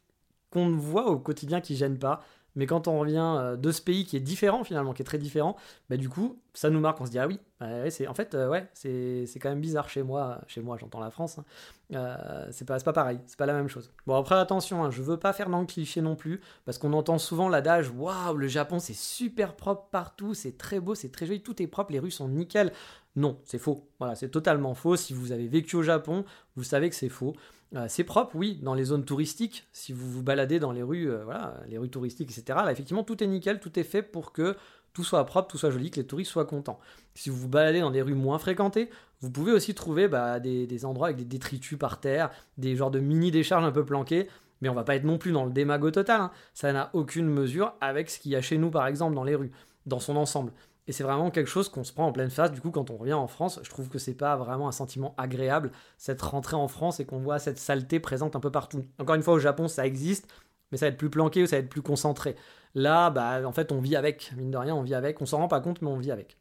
qu'on 0.58 0.76
voit 0.76 1.08
au 1.08 1.20
quotidien 1.20 1.62
qui 1.62 1.76
gêne 1.76 1.98
pas. 1.98 2.22
Mais 2.56 2.66
quand 2.66 2.88
on 2.88 3.00
revient 3.00 3.36
euh, 3.38 3.56
de 3.56 3.72
ce 3.72 3.84
pays 3.84 4.04
qui 4.04 4.18
est 4.18 4.20
différent 4.20 4.64
finalement, 4.64 4.92
qui 4.92 5.04
est 5.04 5.06
très 5.06 5.20
différent, 5.20 5.56
bah 5.92 5.98
du 5.98 6.10
coup, 6.10 6.42
ça 6.56 6.72
nous 6.72 6.80
marque. 6.80 7.00
On 7.00 7.06
se 7.06 7.12
dit 7.12 7.20
ah 7.20 7.28
oui, 7.28 7.40
bah 7.60 7.88
c'est 7.92 8.08
en 8.08 8.16
fait 8.16 8.34
euh, 8.34 8.50
ouais, 8.50 8.68
c'est 8.74 9.28
quand 9.40 9.50
même 9.50 9.62
bizarre 9.62 9.90
chez 9.90 10.02
moi. 10.02 10.42
Chez 10.48 10.62
moi, 10.62 10.76
j'entends 10.80 11.00
la 11.00 11.12
France. 11.12 11.38
Hein. 11.38 11.46
Euh, 11.94 12.48
c'est 12.50 12.66
pas 12.66 12.80
pas 12.80 12.94
pareil, 12.94 13.20
c'est 13.28 13.38
pas 13.38 13.46
la 13.46 13.54
même 13.54 13.68
chose. 13.68 13.92
Bon 14.08 14.16
après 14.16 14.34
attention, 14.34 14.84
hein, 14.84 14.90
je 14.90 15.04
veux 15.04 15.18
pas 15.18 15.34
faire 15.34 15.50
dans 15.50 15.68
non 15.98 16.16
plus, 16.16 16.42
parce 16.66 16.80
qu'on 16.80 16.94
entend 16.94 17.20
souvent 17.20 17.48
l'adage 17.48 17.92
waouh 17.92 18.36
le 18.36 18.48
Japon 18.48 18.80
c'est 18.80 18.96
super 18.96 19.56
propre 19.56 19.88
partout, 19.92 20.34
c'est 20.34 20.58
très 20.58 20.80
beau, 20.80 20.96
c'est 20.96 21.12
très 21.12 21.28
joli, 21.28 21.42
tout 21.42 21.62
est 21.62 21.68
propre, 21.68 21.92
les 21.92 22.00
rues 22.00 22.12
sont 22.12 22.28
nickel. 22.28 22.74
Non, 23.16 23.40
c'est 23.46 23.58
faux. 23.58 23.88
Voilà, 23.98 24.16
c'est 24.16 24.30
totalement 24.30 24.76
faux. 24.76 24.96
Si 24.96 25.12
vous 25.12 25.32
avez 25.32 25.48
vécu 25.48 25.76
au 25.76 25.82
Japon, 25.82 26.24
vous 26.56 26.64
savez 26.64 26.88
que 26.88 26.96
c'est 26.96 27.10
faux. 27.10 27.34
Euh, 27.76 27.86
c'est 27.90 28.04
propre, 28.04 28.36
oui, 28.36 28.60
dans 28.62 28.74
les 28.74 28.86
zones 28.86 29.04
touristiques. 29.04 29.68
Si 29.74 29.92
vous 29.92 30.10
vous 30.10 30.24
baladez 30.24 30.60
dans 30.60 30.72
les 30.72 30.84
rues, 30.84 31.12
euh, 31.12 31.24
voilà, 31.24 31.56
les 31.68 31.78
rues 31.78 31.90
touristiques, 31.90 32.32
etc. 32.32 32.60
Effectivement, 32.72 33.04
tout 33.04 33.22
est 33.24 33.28
nickel, 33.28 33.60
tout 33.60 33.78
est 33.78 33.84
fait 33.84 34.02
pour 34.02 34.32
que 34.32 34.56
tout 34.94 35.04
soit 35.04 35.26
propre, 35.26 35.50
tout 35.50 35.58
soit 35.58 35.70
joli, 35.70 35.92
que 35.92 35.98
les 35.98 36.08
touristes 36.08 36.32
soient 36.32 36.46
contents. 36.46 36.80
Si 37.14 37.30
vous 37.30 37.38
vous 37.38 37.50
baladez 37.50 37.82
dans 37.82 37.92
des 37.92 38.02
rues 38.02 38.16
moins 38.16 38.40
fréquentées, 38.40 38.90
vous 39.22 39.30
pouvez 39.30 39.52
aussi 39.52 39.76
trouver 39.76 40.08
bah, 40.08 40.40
des, 40.40 40.86
endroits 40.86 41.08
avec 41.08 41.18
des 41.18 41.26
détritus 41.26 41.78
par 41.78 42.00
terre, 42.00 42.32
des 42.58 42.76
genres 42.76 42.92
de 42.92 43.00
mini 43.00 43.32
décharges 43.32 43.66
un 43.66 43.72
peu 43.72 43.86
planquées. 43.86 44.28
Mais 44.62 44.70
on 44.70 44.74
va 44.74 44.84
pas 44.84 44.96
être 44.96 45.04
non 45.04 45.20
plus 45.20 45.32
dans 45.32 45.46
le 45.46 45.52
démago 45.52 45.92
total. 45.92 46.22
Hein. 46.22 46.32
Ça 46.56 46.74
n'a 46.74 46.90
aucune 46.94 47.28
mesure 47.28 47.76
avec 47.80 48.10
ce 48.10 48.18
qu'il 48.18 48.32
y 48.32 48.36
a 48.36 48.42
chez 48.42 48.58
nous, 48.58 48.72
par 48.72 48.88
exemple, 48.88 49.14
dans 49.14 49.24
les 49.24 49.36
rues, 49.36 49.52
dans 49.86 50.00
son 50.00 50.16
ensemble. 50.16 50.52
Et 50.88 50.94
c'est 50.94 51.04
vraiment 51.04 51.32
quelque 51.32 51.50
chose 51.50 51.68
qu'on 51.70 51.84
se 51.84 51.92
prend 51.92 52.08
en 52.08 52.12
pleine 52.12 52.30
face. 52.30 52.52
Du 52.52 52.62
coup, 52.62 52.72
quand 52.72 52.90
on 52.90 52.98
revient 52.98 53.14
en 53.14 53.28
France, 53.28 53.60
je 53.62 53.70
trouve 53.70 53.90
que 53.90 54.00
c'est 54.00 54.14
pas 54.14 54.38
vraiment 54.38 54.68
un 54.68 54.72
sentiment 54.72 55.14
agréable, 55.18 55.72
cette 55.98 56.22
rentrée 56.22 56.56
en 56.56 56.68
France 56.68 57.00
et 57.00 57.06
qu'on 57.06 57.20
voit 57.20 57.40
cette 57.40 57.58
saleté 57.58 58.00
présente 58.00 58.36
un 58.36 58.40
peu 58.40 58.52
partout. 58.52 58.86
Encore 58.98 59.16
une 59.16 59.24
fois, 59.24 59.34
au 59.34 59.40
Japon, 59.40 59.68
ça 59.68 59.86
existe, 59.86 60.32
mais 60.72 60.78
ça 60.78 60.86
va 60.86 60.92
être 60.92 60.98
plus 60.98 61.10
planqué 61.10 61.44
ou 61.44 61.46
ça 61.46 61.58
va 61.58 61.60
être 61.60 61.70
plus 61.70 61.82
concentré. 61.82 62.36
Là, 62.74 63.10
bah, 63.10 63.42
en 63.46 63.52
fait, 63.52 63.72
on 63.72 63.80
vit 63.80 63.96
avec. 63.96 64.32
Mine 64.38 64.52
de 64.52 64.58
rien, 64.58 64.76
on 64.76 64.82
vit 64.82 64.96
avec. 64.96 65.22
On 65.22 65.26
s'en 65.26 65.40
rend 65.40 65.48
pas 65.48 65.60
compte, 65.60 65.82
mais 65.82 65.90
on 65.90 65.98
vit 65.98 66.12
avec. 66.12 66.38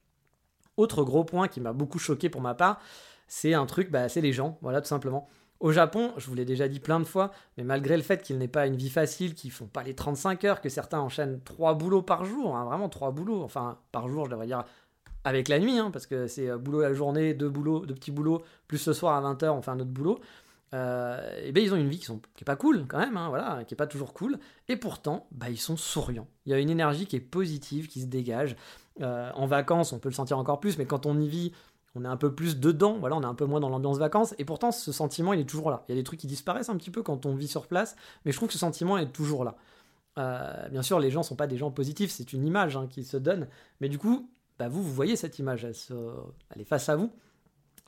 Autre 0.76 1.02
gros 1.02 1.25
point 1.25 1.48
qui 1.48 1.60
m'a 1.60 1.72
beaucoup 1.72 1.98
choqué 1.98 2.28
pour 2.28 2.40
ma 2.40 2.54
part, 2.54 2.81
c'est 3.28 3.54
un 3.54 3.66
truc, 3.66 3.90
bah, 3.90 4.08
c'est 4.08 4.20
les 4.20 4.32
gens. 4.32 4.58
Voilà, 4.62 4.81
tout 4.81 4.88
simplement. 4.88 5.28
Au 5.61 5.73
Japon, 5.73 6.12
je 6.19 6.26
vous 6.26 6.35
l'ai 6.35 6.44
déjà 6.44 6.69
dit 6.69 6.81
plein 6.81 7.00
de 7.00 7.05
fois, 7.05 7.32
mais 7.56 7.64
malgré 7.64 7.97
le 7.97 8.03
fait 8.03 8.23
qu'ils 8.23 8.37
n'aient 8.38 8.49
pas 8.49 8.67
une 8.67 8.76
vie 8.76 8.91
facile, 8.91 9.35
qu'ils 9.35 9.50
font 9.50 9.67
pas 9.67 9.82
les 9.82 9.94
35 9.94 10.44
heures, 10.44 10.61
que 10.61 10.69
certains 10.69 11.00
enchaînent 11.00 11.41
3 11.44 11.75
boulots 11.75 12.03
par 12.03 12.25
jour, 12.25 12.56
hein, 12.56 12.64
vraiment 12.64 12.88
3 12.88 13.11
boulots, 13.12 13.43
enfin 13.43 13.79
par 13.91 14.08
jour 14.08 14.26
je 14.26 14.31
devrais 14.31 14.47
dire 14.47 14.64
avec 15.25 15.49
la 15.49 15.58
nuit, 15.58 15.79
hein, 15.79 15.91
parce 15.91 16.06
que 16.06 16.26
c'est 16.26 16.49
euh, 16.49 16.58
boulot 16.58 16.81
à 16.81 16.88
la 16.88 16.94
journée, 16.94 17.35
deux 17.35 17.49
boulots, 17.49 17.87
deux 17.87 17.94
petits 17.94 18.12
boulots, 18.12 18.43
plus 18.69 18.79
ce 18.79 18.93
soir 18.93 19.14
à 19.25 19.35
20h 19.35 19.49
on 19.49 19.62
fait 19.62 19.70
un 19.70 19.81
autre 19.81 19.91
boulot. 19.91 20.20
Euh, 20.75 21.44
et 21.44 21.53
ben 21.53 21.62
ils 21.62 21.73
ont 21.73 21.76
une 21.76 21.88
vie 21.88 21.99
qui, 21.99 22.05
sont, 22.05 22.20
est 22.41 22.44
pas 22.44 22.56
cool 22.56 22.87
quand 22.87 22.99
même, 22.99 23.17
hein, 23.17 23.29
voilà, 23.29 23.64
qui 23.64 23.75
est 23.75 23.76
pas 23.76 23.87
toujours 23.87 24.12
cool, 24.12 24.38
et 24.69 24.76
pourtant 24.76 25.26
bah, 25.32 25.49
ils 25.49 25.58
sont 25.58 25.76
souriants. 25.76 26.29
Il 26.44 26.53
y 26.53 26.55
a 26.55 26.58
une 26.58 26.70
énergie 26.70 27.06
qui 27.06 27.17
est 27.17 27.20
positive, 27.20 27.88
qui 27.88 28.03
se 28.03 28.06
dégage. 28.06 28.56
Euh, 29.00 29.31
en 29.35 29.47
vacances, 29.47 29.93
on 29.93 29.99
peut 29.99 30.08
le 30.08 30.14
sentir 30.14 30.38
encore 30.38 30.61
plus, 30.61 30.79
mais 30.79 30.87
quand 30.87 31.06
on 31.06 31.19
y 31.20 31.29
vit, 31.29 31.53
on 31.96 32.04
est 32.04 32.08
un 32.08 32.16
peu 32.16 32.34
plus 32.34 32.58
dedans, 32.58 32.98
voilà, 32.98 33.16
on 33.16 33.22
est 33.22 33.26
un 33.26 33.34
peu 33.34 33.46
moins 33.46 33.60
dans 33.60 33.69
l'ambiance 33.69 33.98
vacances, 33.98 34.34
et 34.38 34.44
pourtant 34.44 34.70
ce 34.70 34.93
sentiment 34.93 35.32
il 35.32 35.40
est 35.40 35.48
toujours 35.48 35.70
là. 35.70 35.84
Il 35.88 35.93
y 35.93 35.98
a 35.98 36.00
des 36.00 36.04
trucs 36.04 36.20
qui 36.20 36.26
disparaissent 36.26 36.69
un 36.69 36.76
petit 36.76 36.90
peu 36.90 37.02
quand 37.02 37.26
on 37.26 37.34
vit 37.34 37.48
sur 37.48 37.66
place, 37.66 37.96
mais 38.25 38.32
je 38.32 38.37
trouve 38.37 38.48
que 38.48 38.52
ce 38.52 38.58
sentiment 38.58 38.98
est 38.98 39.12
toujours 39.12 39.44
là. 39.44 39.56
Euh, 40.19 40.69
bien 40.69 40.82
sûr, 40.82 40.98
les 40.98 41.10
gens 41.10 41.22
sont 41.22 41.37
pas 41.37 41.46
des 41.46 41.56
gens 41.56 41.70
positifs, 41.70 42.10
c'est 42.10 42.32
une 42.32 42.46
image 42.46 42.76
hein, 42.76 42.87
qu'ils 42.88 43.06
se 43.06 43.16
donnent, 43.16 43.48
mais 43.81 43.88
du 43.88 43.98
coup, 43.98 44.31
bah 44.58 44.69
vous, 44.69 44.82
vous 44.82 44.93
voyez 44.93 45.16
cette 45.16 45.38
image, 45.38 45.64
elle, 45.64 46.60
est 46.60 46.64
face 46.64 46.88
à 46.88 46.96
vous. 46.96 47.10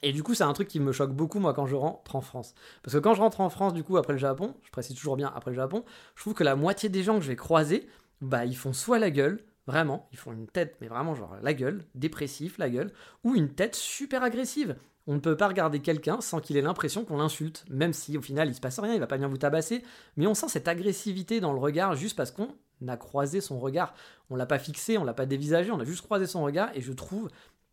Et 0.03 0.13
du 0.13 0.23
coup, 0.23 0.35
c'est 0.35 0.45
un 0.45 0.53
truc 0.53 0.69
qui 0.69 0.79
me 0.79 0.93
choque 0.93 1.13
beaucoup, 1.13 1.41
moi, 1.41 1.55
quand 1.55 1.67
je 1.67 1.75
rentre 1.75 2.15
en 2.15 2.21
France. 2.21 2.55
Parce 2.83 2.95
que 2.95 3.01
quand 3.01 3.15
je 3.15 3.21
rentre 3.21 3.41
en 3.41 3.51
France, 3.51 3.75
du 3.75 3.83
coup, 3.83 3.97
après 3.97 4.13
le 4.13 4.19
Japon, 4.19 4.55
je 4.63 4.71
précise 4.71 4.95
toujours 4.95 5.17
bien 5.17 5.33
après 5.35 5.51
le 5.51 5.57
Japon, 5.57 5.85
je 6.15 6.23
trouve 6.23 6.35
que 6.35 6.45
la 6.45 6.55
moitié 6.55 6.89
des 6.89 7.03
gens 7.03 7.17
que 7.17 7.23
je 7.23 7.29
vais 7.29 7.37
croiser, 7.37 7.89
bah, 8.21 8.45
ils 8.45 8.57
font 8.57 8.73
soit 8.73 8.99
la 8.99 9.11
gueule, 9.11 9.43
Vraiment, 9.69 10.09
ils 10.13 10.19
font 10.19 10.33
une 10.33 10.47
tête, 10.47 10.77
mais 10.81 10.89
vraiment 10.89 11.15
genre 11.15 11.37
la 11.43 11.53
gueule, 11.53 11.85
dépressif, 11.95 12.57
la 12.57 12.71
gueule, 12.71 12.91
ou 13.23 13.35
une 13.35 13.51
tête 13.51 13.75
super 13.75 14.23
agressive. 14.23 14.77
On 15.07 15.13
ne 15.13 15.19
peut 15.19 15.37
pas 15.37 15.47
regarder 15.47 15.81
quelqu'un 15.81 16.23
sans 16.23 16.41
qu'il 16.41 16.57
ait 16.57 16.63
l'impression 16.63 17.05
qu'on 17.05 17.19
l'insulte, 17.19 17.67
même 17.69 17.93
si 17.93 18.17
au 18.17 18.23
final 18.23 18.49
il 18.49 18.55
se 18.55 18.63
passe 18.63 18.79
rien, 18.79 18.95
il 18.95 19.01
va 19.01 19.07
pas 19.07 19.17
venir 19.17 19.29
vous 19.29 19.37
tabasser, 19.37 19.85
mais 20.17 20.27
on 20.27 20.33
sent 20.33 20.49
cette 20.49 20.69
agressivité 20.69 21.41
dans 21.41 21.53
le 21.53 21.59
regard 21.59 21.97
juste 21.97 22.17
parce 22.17 22.31
qu'on 22.31 22.49
a 22.87 22.97
croisé 22.97 23.43
son 23.43 23.61
regard. 23.61 23.93
On 24.31 24.37
l'a 24.37 24.47
pas 24.47 24.59
fixé, 24.59 24.97
on 24.97 25.05
l'a 25.05 25.13
pas 25.13 25.27
dévisagé, 25.27 25.71
on 25.71 25.81
a 25.81 25.85
juste 25.85 26.01
croisé 26.01 26.27
son 26.27 26.43
regard, 26.43 26.71
et 26.75 26.81
je 26.81 26.95
trouve 26.95 27.29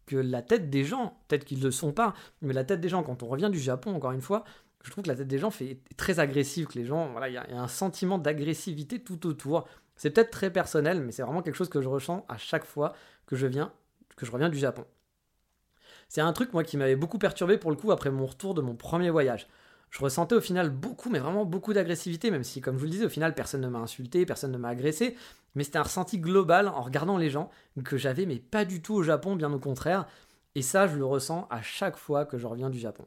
que 0.06 0.18
la 0.18 0.42
tête 0.42 0.70
des 0.70 0.84
gens, 0.84 1.18
peut-être 1.30 1.46
qu'ils 1.46 1.60
ne 1.60 1.64
le 1.64 1.72
sont 1.72 1.94
pas, 1.94 2.14
mais 2.42 2.54
la 2.54 2.66
tête 2.66 2.82
des 2.82 2.90
gens, 2.90 3.04
quand 3.04 3.24
on 3.24 3.28
revient 3.28 3.50
du 3.50 3.60
Japon, 3.60 3.96
encore 3.96 4.12
une 4.12 4.22
fois, 4.22 4.44
je 4.84 4.92
trouve 4.92 5.06
que 5.06 5.10
la 5.10 5.16
tête 5.16 5.30
des 5.30 5.40
gens 5.40 5.50
fait 5.50 5.80
très 5.96 6.20
agressive, 6.20 6.68
que 6.68 6.78
les 6.78 6.86
gens, 6.86 7.10
voilà, 7.12 7.30
il 7.30 7.34
y, 7.34 7.38
a 7.38 7.62
un 7.62 7.70
sentiment 7.70 8.18
d'agressivité 8.18 9.00
tout 9.00 9.25
autour. 9.28 9.66
C'est 9.96 10.10
peut-être 10.10 10.32
très 10.32 10.50
personnel, 10.50 11.02
mais 11.02 11.12
c'est 11.12 11.24
vraiment 11.24 11.42
quelque 11.42 11.56
chose 11.56 11.70
que 11.70 11.82
je 11.82 11.88
ressens 11.88 12.25
à 12.28 12.38
chaque 12.38 12.66
fois 12.66 12.94
que 13.25 13.36
je 13.36 13.48
viens, 13.48 13.72
que 14.16 14.25
je 14.25 14.32
reviens 14.32 14.50
du 14.50 14.58
Japon. 14.58 14.86
C'est 16.10 16.22
un 16.22 16.34
truc 16.34 16.54
moi 16.54 16.64
qui 16.64 16.78
m'avait 16.78 16.96
beaucoup 16.96 17.18
perturbé 17.18 17.58
pour 17.58 17.72
le 17.72 17.78
coup 17.78 17.92
après 17.92 18.12
mon 18.12 18.25
retour 18.25 18.54
de 18.54 18.62
mon 18.62 18.75
premier 18.75 19.10
voyage. 19.10 19.48
Je 19.90 20.00
ressentais 20.00 20.36
au 20.36 20.42
final 20.42 20.70
beaucoup, 20.70 21.10
mais 21.10 21.20
vraiment 21.20 21.46
beaucoup 21.46 21.74
d'agressivité, 21.74 22.30
même 22.30 22.44
si, 22.44 22.60
comme 22.60 22.75
je 22.75 22.80
vous 22.80 22.86
le 22.86 22.92
disais, 22.92 23.06
au 23.06 23.10
final, 23.10 23.34
personne 23.34 23.62
ne 23.62 23.70
m'a 23.70 23.80
insulté, 23.80 24.25
personne 24.25 24.52
ne 24.52 24.58
m'a 24.58 24.70
agressé, 24.70 25.16
mais 25.56 25.64
c'était 25.64 25.78
un 25.78 25.84
ressenti 25.84 26.20
global 26.20 26.68
en 26.68 26.82
regardant 26.82 27.18
les 27.18 27.30
gens 27.30 27.50
que 27.84 27.96
j'avais, 27.96 28.25
mais 28.25 28.40
pas 28.40 28.66
du 28.66 28.82
tout 28.82 28.94
au 28.94 29.04
Japon, 29.04 29.36
bien 29.38 29.54
au 29.54 29.60
contraire. 29.60 30.06
Et 30.56 30.62
ça, 30.62 30.88
je 30.88 30.98
le 30.98 31.06
ressens 31.06 31.48
à 31.50 31.62
chaque 31.62 31.96
fois 31.96 32.25
que 32.25 32.38
je 32.38 32.46
reviens 32.46 32.70
du 32.70 32.80
Japon. 32.80 33.06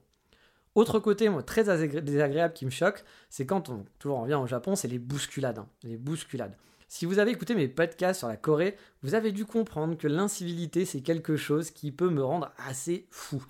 Autre 0.75 0.99
côté, 0.99 1.29
moi, 1.29 1.43
très 1.43 1.65
désagréable 1.65 2.55
qui 2.55 2.65
me 2.65 2.71
choque, 2.71 3.05
c'est 3.29 3.47
quand 3.47 3.69
on 3.69 3.85
toujours 3.99 4.21
revient 4.21 4.35
au 4.37 4.47
Japon, 4.47 4.77
c'est 4.77 4.89
les 4.89 4.99
bousculades. 4.99 5.59
Hein. 5.59 5.67
les 5.83 5.97
bousculades. 5.97 6.57
Si 6.89 7.05
vous 7.05 7.19
avez 7.19 7.31
écouté 7.31 7.55
mes 7.55 7.69
podcasts 7.69 8.21
sur 8.21 8.29
la 8.29 8.39
Corée, 8.39 8.77
vous 9.03 9.15
avez 9.15 9.31
dû 9.31 9.45
comprendre 9.45 9.97
que 9.99 10.09
l'incivilité, 10.09 10.87
c'est 10.87 11.03
quelque 11.03 11.37
chose 11.37 11.71
qui 11.71 11.93
peut 11.93 12.09
me 12.09 12.25
rendre 12.25 12.51
assez 12.67 13.07
fou. 13.11 13.45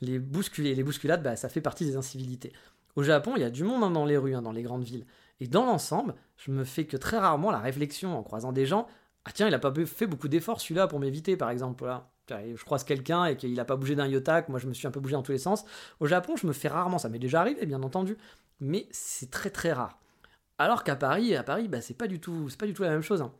Les 0.00 0.18
les 0.18 0.82
bousculades, 0.82 1.22
bah, 1.22 1.36
ça 1.36 1.50
fait 1.50 1.60
partie 1.60 1.84
des 1.84 1.96
incivilités. 1.96 2.52
Au 2.96 3.02
Japon, 3.02 3.34
il 3.36 3.42
y 3.42 3.44
a 3.44 3.50
du 3.50 3.62
monde 3.62 3.84
hein, 3.84 3.90
dans 3.90 4.06
les 4.06 4.16
rues, 4.16 4.34
hein, 4.34 4.42
dans 4.42 4.52
les 4.52 4.62
grandes 4.62 4.84
villes. 4.84 5.04
Et 5.40 5.46
dans 5.46 5.66
l'ensemble, 5.66 6.14
je 6.36 6.50
me 6.50 6.64
fais 6.64 6.86
que 6.86 6.96
très 6.96 7.18
rarement 7.18 7.50
la 7.50 7.58
réflexion 7.58 8.16
en 8.16 8.22
croisant 8.22 8.52
des 8.52 8.64
gens. 8.64 8.86
Ah 9.24 9.32
tiens, 9.34 9.46
il 9.48 9.54
a 9.54 9.58
pas 9.58 9.72
fait 9.84 10.06
beaucoup 10.06 10.28
d'efforts 10.28 10.60
celui-là 10.60 10.86
pour 10.86 10.98
m'éviter, 10.98 11.36
par 11.36 11.50
exemple. 11.50 11.86
Je 12.30 12.64
croise 12.64 12.84
quelqu'un 12.84 13.26
et 13.26 13.36
qu'il 13.36 13.52
n'a 13.52 13.64
pas 13.64 13.76
bougé 13.76 13.96
d'un 13.96 14.06
iota, 14.06 14.44
moi 14.48 14.58
je 14.58 14.66
me 14.66 14.72
suis 14.72 14.86
un 14.86 14.90
peu 14.90 15.00
bougé 15.00 15.12
dans 15.12 15.22
tous 15.22 15.32
les 15.32 15.38
sens. 15.38 15.64
Au 16.00 16.06
Japon, 16.06 16.36
je 16.36 16.46
me 16.46 16.52
fais 16.52 16.68
rarement, 16.68 16.98
ça 16.98 17.08
m'est 17.08 17.18
déjà 17.18 17.40
arrivé 17.40 17.66
bien 17.66 17.82
entendu, 17.82 18.16
mais 18.60 18.86
c'est 18.90 19.30
très 19.30 19.50
très 19.50 19.72
rare. 19.72 19.98
Alors 20.58 20.82
qu'à 20.84 20.96
Paris, 20.96 21.34
à 21.36 21.42
Paris, 21.44 21.68
bah, 21.68 21.80
c'est 21.80 21.96
pas 21.96 22.08
du 22.08 22.20
tout, 22.20 22.48
c'est 22.48 22.58
pas 22.58 22.66
du 22.66 22.74
tout 22.74 22.82
la 22.82 22.90
même 22.90 23.02
chose. 23.02 23.22
Hein. 23.22 23.32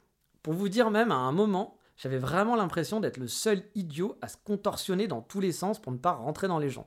Pour 0.43 0.55
vous 0.55 0.69
dire 0.69 0.91
même, 0.91 1.11
à 1.11 1.17
un 1.17 1.33
moment, 1.33 1.77
j'avais 1.97 2.19
vraiment 2.19 2.55
l'impression 2.55 3.01
d'être 3.01 3.17
le 3.17 3.27
seul 3.27 3.63
idiot 3.75 4.17
à 4.23 4.29
se 4.29 4.37
contorsionner 4.43 5.09
dans 5.09 5.21
tous 5.21 5.41
les 5.41 5.53
sens 5.53 5.81
pour 5.81 5.93
ne 5.93 5.99
pas 5.99 6.13
rentrer 6.13 6.47
dans 6.47 6.59
les 6.59 6.71
gens. 6.71 6.87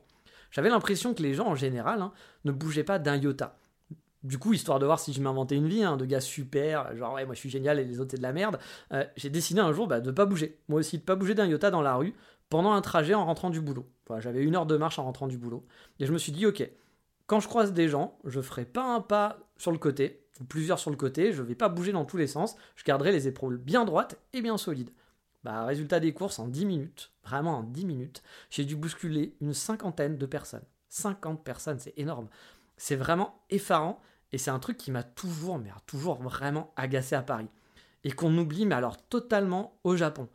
J'avais 0.50 0.70
l'impression 0.70 1.14
que 1.14 1.22
les 1.22 1.34
gens 1.34 1.46
en 1.46 1.54
général 1.54 2.00
hein, 2.00 2.12
ne 2.44 2.52
bougeaient 2.52 2.84
pas 2.84 2.98
d'un 2.98 3.16
iota. 3.16 3.58
du 4.22 4.38
coup, 4.38 4.54
histoire 4.54 4.78
de 4.78 4.86
voir 4.86 5.00
si 5.00 5.12
je 5.12 5.20
m'inventais 5.20 5.56
une 5.56 5.68
vie, 5.68 5.82
hein, 5.82 5.96
de 5.96 6.06
gars 6.06 6.20
super, 6.20 6.96
genre 6.96 7.14
ouais, 7.14 7.26
moi 7.26 7.34
je 7.34 7.40
suis 7.40 7.50
génial 7.50 7.78
et 7.78 7.84
les 7.84 8.00
autres 8.00 8.12
c'est 8.12 8.18
de 8.18 8.22
la 8.22 8.32
merde, 8.32 8.58
euh, 8.92 9.04
j'ai 9.16 9.30
décidé 9.30 9.60
un 9.60 9.72
jour 9.72 9.86
bah, 9.86 10.00
de 10.00 10.10
pas 10.10 10.26
bouger. 10.26 10.60
Moi 10.68 10.80
aussi, 10.80 10.98
de 10.98 11.02
pas 11.02 11.16
bouger 11.16 11.34
d'un 11.34 11.46
iota 11.46 11.70
dans 11.70 11.82
la 11.82 11.94
rue 11.94 12.14
pendant 12.48 12.72
un 12.72 12.80
trajet 12.80 13.14
en 13.14 13.24
rentrant 13.24 13.50
du 13.50 13.60
boulot. 13.60 13.86
J'avais 14.18 14.42
une 14.42 14.56
heure 14.56 14.66
de 14.66 14.76
marche 14.76 14.98
en 14.98 15.04
rentrant 15.04 15.26
du 15.26 15.38
boulot. 15.38 15.64
Et 15.98 16.04
je 16.04 16.12
me 16.12 16.18
suis 16.18 16.32
dit, 16.32 16.44
ok, 16.44 16.68
quand 17.26 17.40
je 17.40 17.48
croise 17.48 17.72
des 17.72 17.88
gens, 17.88 18.18
je 18.24 18.42
ferai 18.42 18.66
pas 18.66 18.94
un 18.94 19.00
pas 19.00 19.38
sur 19.56 19.72
le 19.72 19.78
côté, 19.78 20.21
plusieurs 20.42 20.78
sur 20.78 20.90
le 20.90 20.96
côté, 20.96 21.32
je 21.32 21.42
vais 21.42 21.54
pas 21.54 21.68
bouger 21.68 21.92
dans 21.92 22.04
tous 22.04 22.16
les 22.16 22.26
sens, 22.26 22.56
je 22.76 22.84
garderai 22.84 23.12
les 23.12 23.28
épaules 23.28 23.58
bien 23.58 23.84
droites 23.84 24.18
et 24.32 24.42
bien 24.42 24.56
solides. 24.56 24.90
Bah, 25.44 25.64
résultat 25.64 25.98
des 25.98 26.14
courses, 26.14 26.38
en 26.38 26.46
10 26.46 26.66
minutes, 26.66 27.10
vraiment 27.24 27.58
en 27.58 27.62
10 27.62 27.84
minutes, 27.84 28.22
j'ai 28.50 28.64
dû 28.64 28.76
bousculer 28.76 29.34
une 29.40 29.54
cinquantaine 29.54 30.16
de 30.16 30.26
personnes. 30.26 30.64
50 30.88 31.42
personnes, 31.42 31.80
c'est 31.80 31.94
énorme. 31.96 32.28
C'est 32.76 32.96
vraiment 32.96 33.42
effarant 33.50 34.00
et 34.32 34.38
c'est 34.38 34.50
un 34.50 34.58
truc 34.58 34.76
qui 34.76 34.90
m'a 34.90 35.02
toujours, 35.02 35.58
mais 35.58 35.70
toujours 35.86 36.20
vraiment 36.22 36.72
agacé 36.76 37.14
à 37.14 37.22
Paris. 37.22 37.48
Et 38.04 38.12
qu'on 38.12 38.36
oublie, 38.38 38.66
mais 38.66 38.74
alors 38.74 39.02
totalement 39.08 39.78
au 39.84 39.96
Japon. 39.96 40.28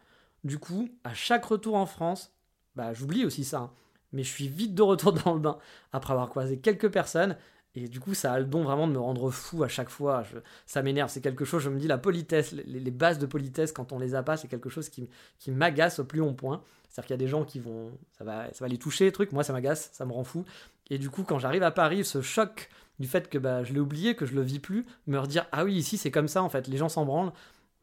Du 0.43 0.59
coup, 0.59 0.89
à 1.03 1.13
chaque 1.13 1.45
retour 1.45 1.75
en 1.75 1.85
France, 1.85 2.33
bah 2.75 2.93
j'oublie 2.93 3.25
aussi 3.25 3.43
ça. 3.43 3.59
Hein. 3.59 3.71
mais 4.13 4.23
je 4.23 4.29
suis 4.29 4.47
vite 4.47 4.75
de 4.75 4.81
retour 4.81 5.13
dans 5.25 5.33
le 5.33 5.39
bain 5.39 5.57
après 5.91 6.13
avoir 6.13 6.29
croisé 6.29 6.59
quelques 6.59 6.91
personnes. 6.91 7.37
Et 7.77 7.87
du 7.87 7.99
coup, 7.99 8.15
ça 8.15 8.33
a 8.33 8.39
le 8.39 8.45
don 8.45 8.63
vraiment 8.63 8.87
de 8.87 8.93
me 8.93 8.99
rendre 8.99 9.29
fou 9.29 9.63
à 9.63 9.67
chaque 9.67 9.89
fois. 9.89 10.23
ça 10.65 10.81
m'énerve. 10.81 11.11
C'est 11.11 11.21
quelque 11.21 11.45
chose, 11.45 11.61
je 11.61 11.69
me 11.69 11.77
dis, 11.77 11.87
la 11.87 11.99
politesse, 11.99 12.51
les, 12.51 12.91
bases 12.91 13.19
de 13.19 13.27
politesse, 13.27 13.71
quand 13.71 13.91
on 13.91 13.99
les 13.99 14.15
a 14.15 14.23
pas, 14.23 14.35
c'est 14.35 14.47
quelque 14.47 14.69
chose 14.69 14.89
qui, 14.89 15.07
m'agace 15.51 15.99
au 15.99 16.03
plus 16.03 16.19
long 16.19 16.33
point. 16.33 16.63
C'est-à-dire 16.89 17.05
qu'il 17.05 17.13
y 17.13 17.19
a 17.19 17.23
des 17.23 17.27
gens 17.27 17.45
qui 17.45 17.59
vont. 17.59 17.91
Ça 18.17 18.23
va, 18.23 18.51
ça 18.51 18.65
va 18.65 18.67
les 18.67 18.79
toucher, 18.79 19.11
truc. 19.11 19.31
Moi, 19.31 19.43
ça 19.43 19.53
m'agace, 19.53 19.91
ça 19.93 20.05
me 20.05 20.11
rend 20.11 20.23
fou. 20.23 20.43
Et 20.89 20.97
du 20.97 21.11
coup, 21.11 21.23
quand 21.23 21.37
j'arrive 21.37 21.61
à 21.61 21.69
Paris, 21.69 22.03
ce 22.03 22.23
choc 22.23 22.69
du 22.97 23.07
fait 23.07 23.29
que 23.29 23.37
bah, 23.37 23.63
je 23.63 23.73
l'ai 23.73 23.79
oublié, 23.79 24.15
que 24.15 24.25
je 24.25 24.33
le 24.33 24.41
vis 24.41 24.57
plus, 24.57 24.83
me 25.05 25.19
redire 25.19 25.45
ah 25.51 25.63
oui 25.63 25.75
ici 25.75 25.99
c'est 25.99 26.09
comme 26.09 26.27
ça 26.27 26.41
en 26.41 26.49
fait, 26.49 26.67
les 26.67 26.77
gens 26.77 26.89
s'en 26.89 27.05
branlent, 27.05 27.31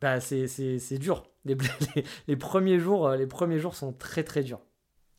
bah 0.00 0.20
c'est 0.20 0.98
dur. 0.98 1.24
Les, 1.44 1.56
les, 2.26 2.36
premiers 2.36 2.80
jours, 2.80 3.06
euh, 3.06 3.16
les 3.16 3.26
premiers 3.26 3.58
jours 3.58 3.76
sont 3.76 3.92
très 3.92 4.24
très 4.24 4.42
durs. 4.42 4.62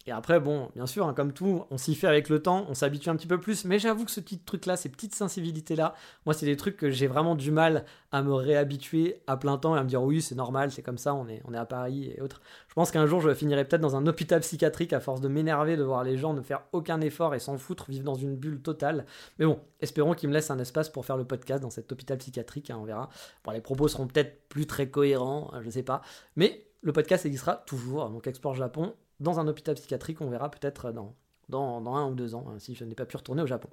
Et 0.08 0.12
après, 0.12 0.40
bon, 0.40 0.70
bien 0.76 0.86
sûr, 0.86 1.08
hein, 1.08 1.16
comme 1.16 1.34
tout, 1.34 1.66
on 1.72 1.80
s'y 1.80 1.96
fait 1.96 2.06
avec 2.06 2.30
le 2.30 2.40
temps, 2.40 2.68
on 2.70 2.76
s'habitue 2.76 3.10
un 3.10 3.16
petit 3.16 3.26
peu 3.26 3.40
plus, 3.40 3.66
mais 3.66 3.80
j'avoue 3.80 4.06
que 4.06 4.12
ce 4.12 4.20
petit 4.20 4.38
truc-là, 4.38 4.78
ces 4.78 4.90
petites 4.90 5.16
sensibilités-là, 5.16 5.96
moi, 6.28 6.36
c'est 6.36 6.46
des 6.46 6.58
trucs 6.58 6.78
que 6.78 6.92
j'ai 6.92 7.08
vraiment 7.08 7.34
du 7.34 7.50
mal 7.50 7.86
à 8.12 8.22
me 8.22 8.32
réhabituer 8.32 9.24
à 9.26 9.36
plein 9.36 9.58
temps 9.58 9.76
et 9.76 9.80
à 9.80 9.84
me 9.84 9.90
dire 9.90 10.04
oui, 10.04 10.22
c'est 10.22 10.36
normal, 10.36 10.72
c'est 10.72 10.84
comme 10.84 11.00
ça, 11.00 11.16
on 11.16 11.28
est, 11.28 11.42
à 11.56 11.66
Paris 11.66 12.14
et 12.16 12.22
autres. 12.22 12.42
Je 12.68 12.76
pense 12.76 12.92
qu'un 12.92 13.08
jour, 13.08 13.20
je 13.20 13.34
finirai 13.34 13.66
peut-être 13.66 13.82
dans 13.82 13.96
un 13.96 14.06
hôpital 14.06 14.42
psychiatrique 14.42 14.94
à 14.94 15.00
force 15.00 15.22
de 15.22 15.28
m'énerver 15.28 15.76
de 15.76 15.84
voir 15.84 16.04
les 16.04 16.18
gens 16.18 16.34
ne 16.34 16.42
faire 16.42 16.62
aucun 16.72 17.02
effort 17.02 17.34
et 17.34 17.40
s'en 17.40 17.58
foutre, 17.58 17.90
vivre 17.90 18.04
dans 18.04 18.14
une 18.14 18.36
bulle 18.36 18.62
totale. 18.62 19.08
Mais 19.40 19.46
bon, 19.46 19.60
espérons 19.80 20.14
qu'ils 20.14 20.30
me 20.30 20.36
laissent 20.36 20.52
un 20.52 20.60
espace 20.60 20.90
pour 20.90 21.06
faire 21.06 21.18
le 21.18 21.26
podcast 21.26 21.64
dans 21.64 21.72
cet 21.72 21.92
hôpital 21.92 22.20
psychiatrique, 22.20 22.70
hein, 22.70 22.78
on 22.80 22.86
verra. 22.86 23.10
Bon, 23.44 23.52
les 23.52 23.62
propos 23.62 23.88
seront 23.88 24.06
peut-être 24.06 24.48
plus 24.50 24.68
très 24.68 24.88
cohérents, 24.88 25.52
je 25.62 25.70
sais 25.72 25.84
pas, 25.84 26.02
mais 26.36 26.68
le 26.82 26.94
podcast 26.94 27.26
existera 27.26 27.56
toujours, 27.56 28.08
donc 28.12 28.28
Explore 28.28 28.54
Japon, 28.54 28.94
dans 29.20 29.40
un 29.40 29.48
hôpital 29.48 29.76
psychiatrique, 29.76 30.22
on 30.22 30.30
verra 30.30 30.50
peut-être 30.50 30.92
dans, 30.92 31.16
un 31.52 32.10
ou 32.10 32.16
deux 32.16 32.36
ans, 32.36 32.46
hein, 32.50 32.60
si 32.60 32.76
je 32.76 32.84
n'ai 32.84 32.96
pas 32.96 33.06
pu 33.06 33.18
retourner 33.18 33.42
au 33.42 33.48
Japon. 33.48 33.70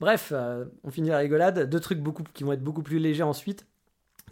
Bref, 0.00 0.32
euh, 0.32 0.66
on 0.84 0.90
finit 0.90 1.08
la 1.08 1.18
rigolade. 1.18 1.68
Deux 1.70 1.80
trucs 1.80 2.00
beaucoup, 2.00 2.22
qui 2.34 2.44
vont 2.44 2.52
être 2.52 2.62
beaucoup 2.62 2.82
plus 2.82 2.98
légers 2.98 3.22
ensuite 3.22 3.66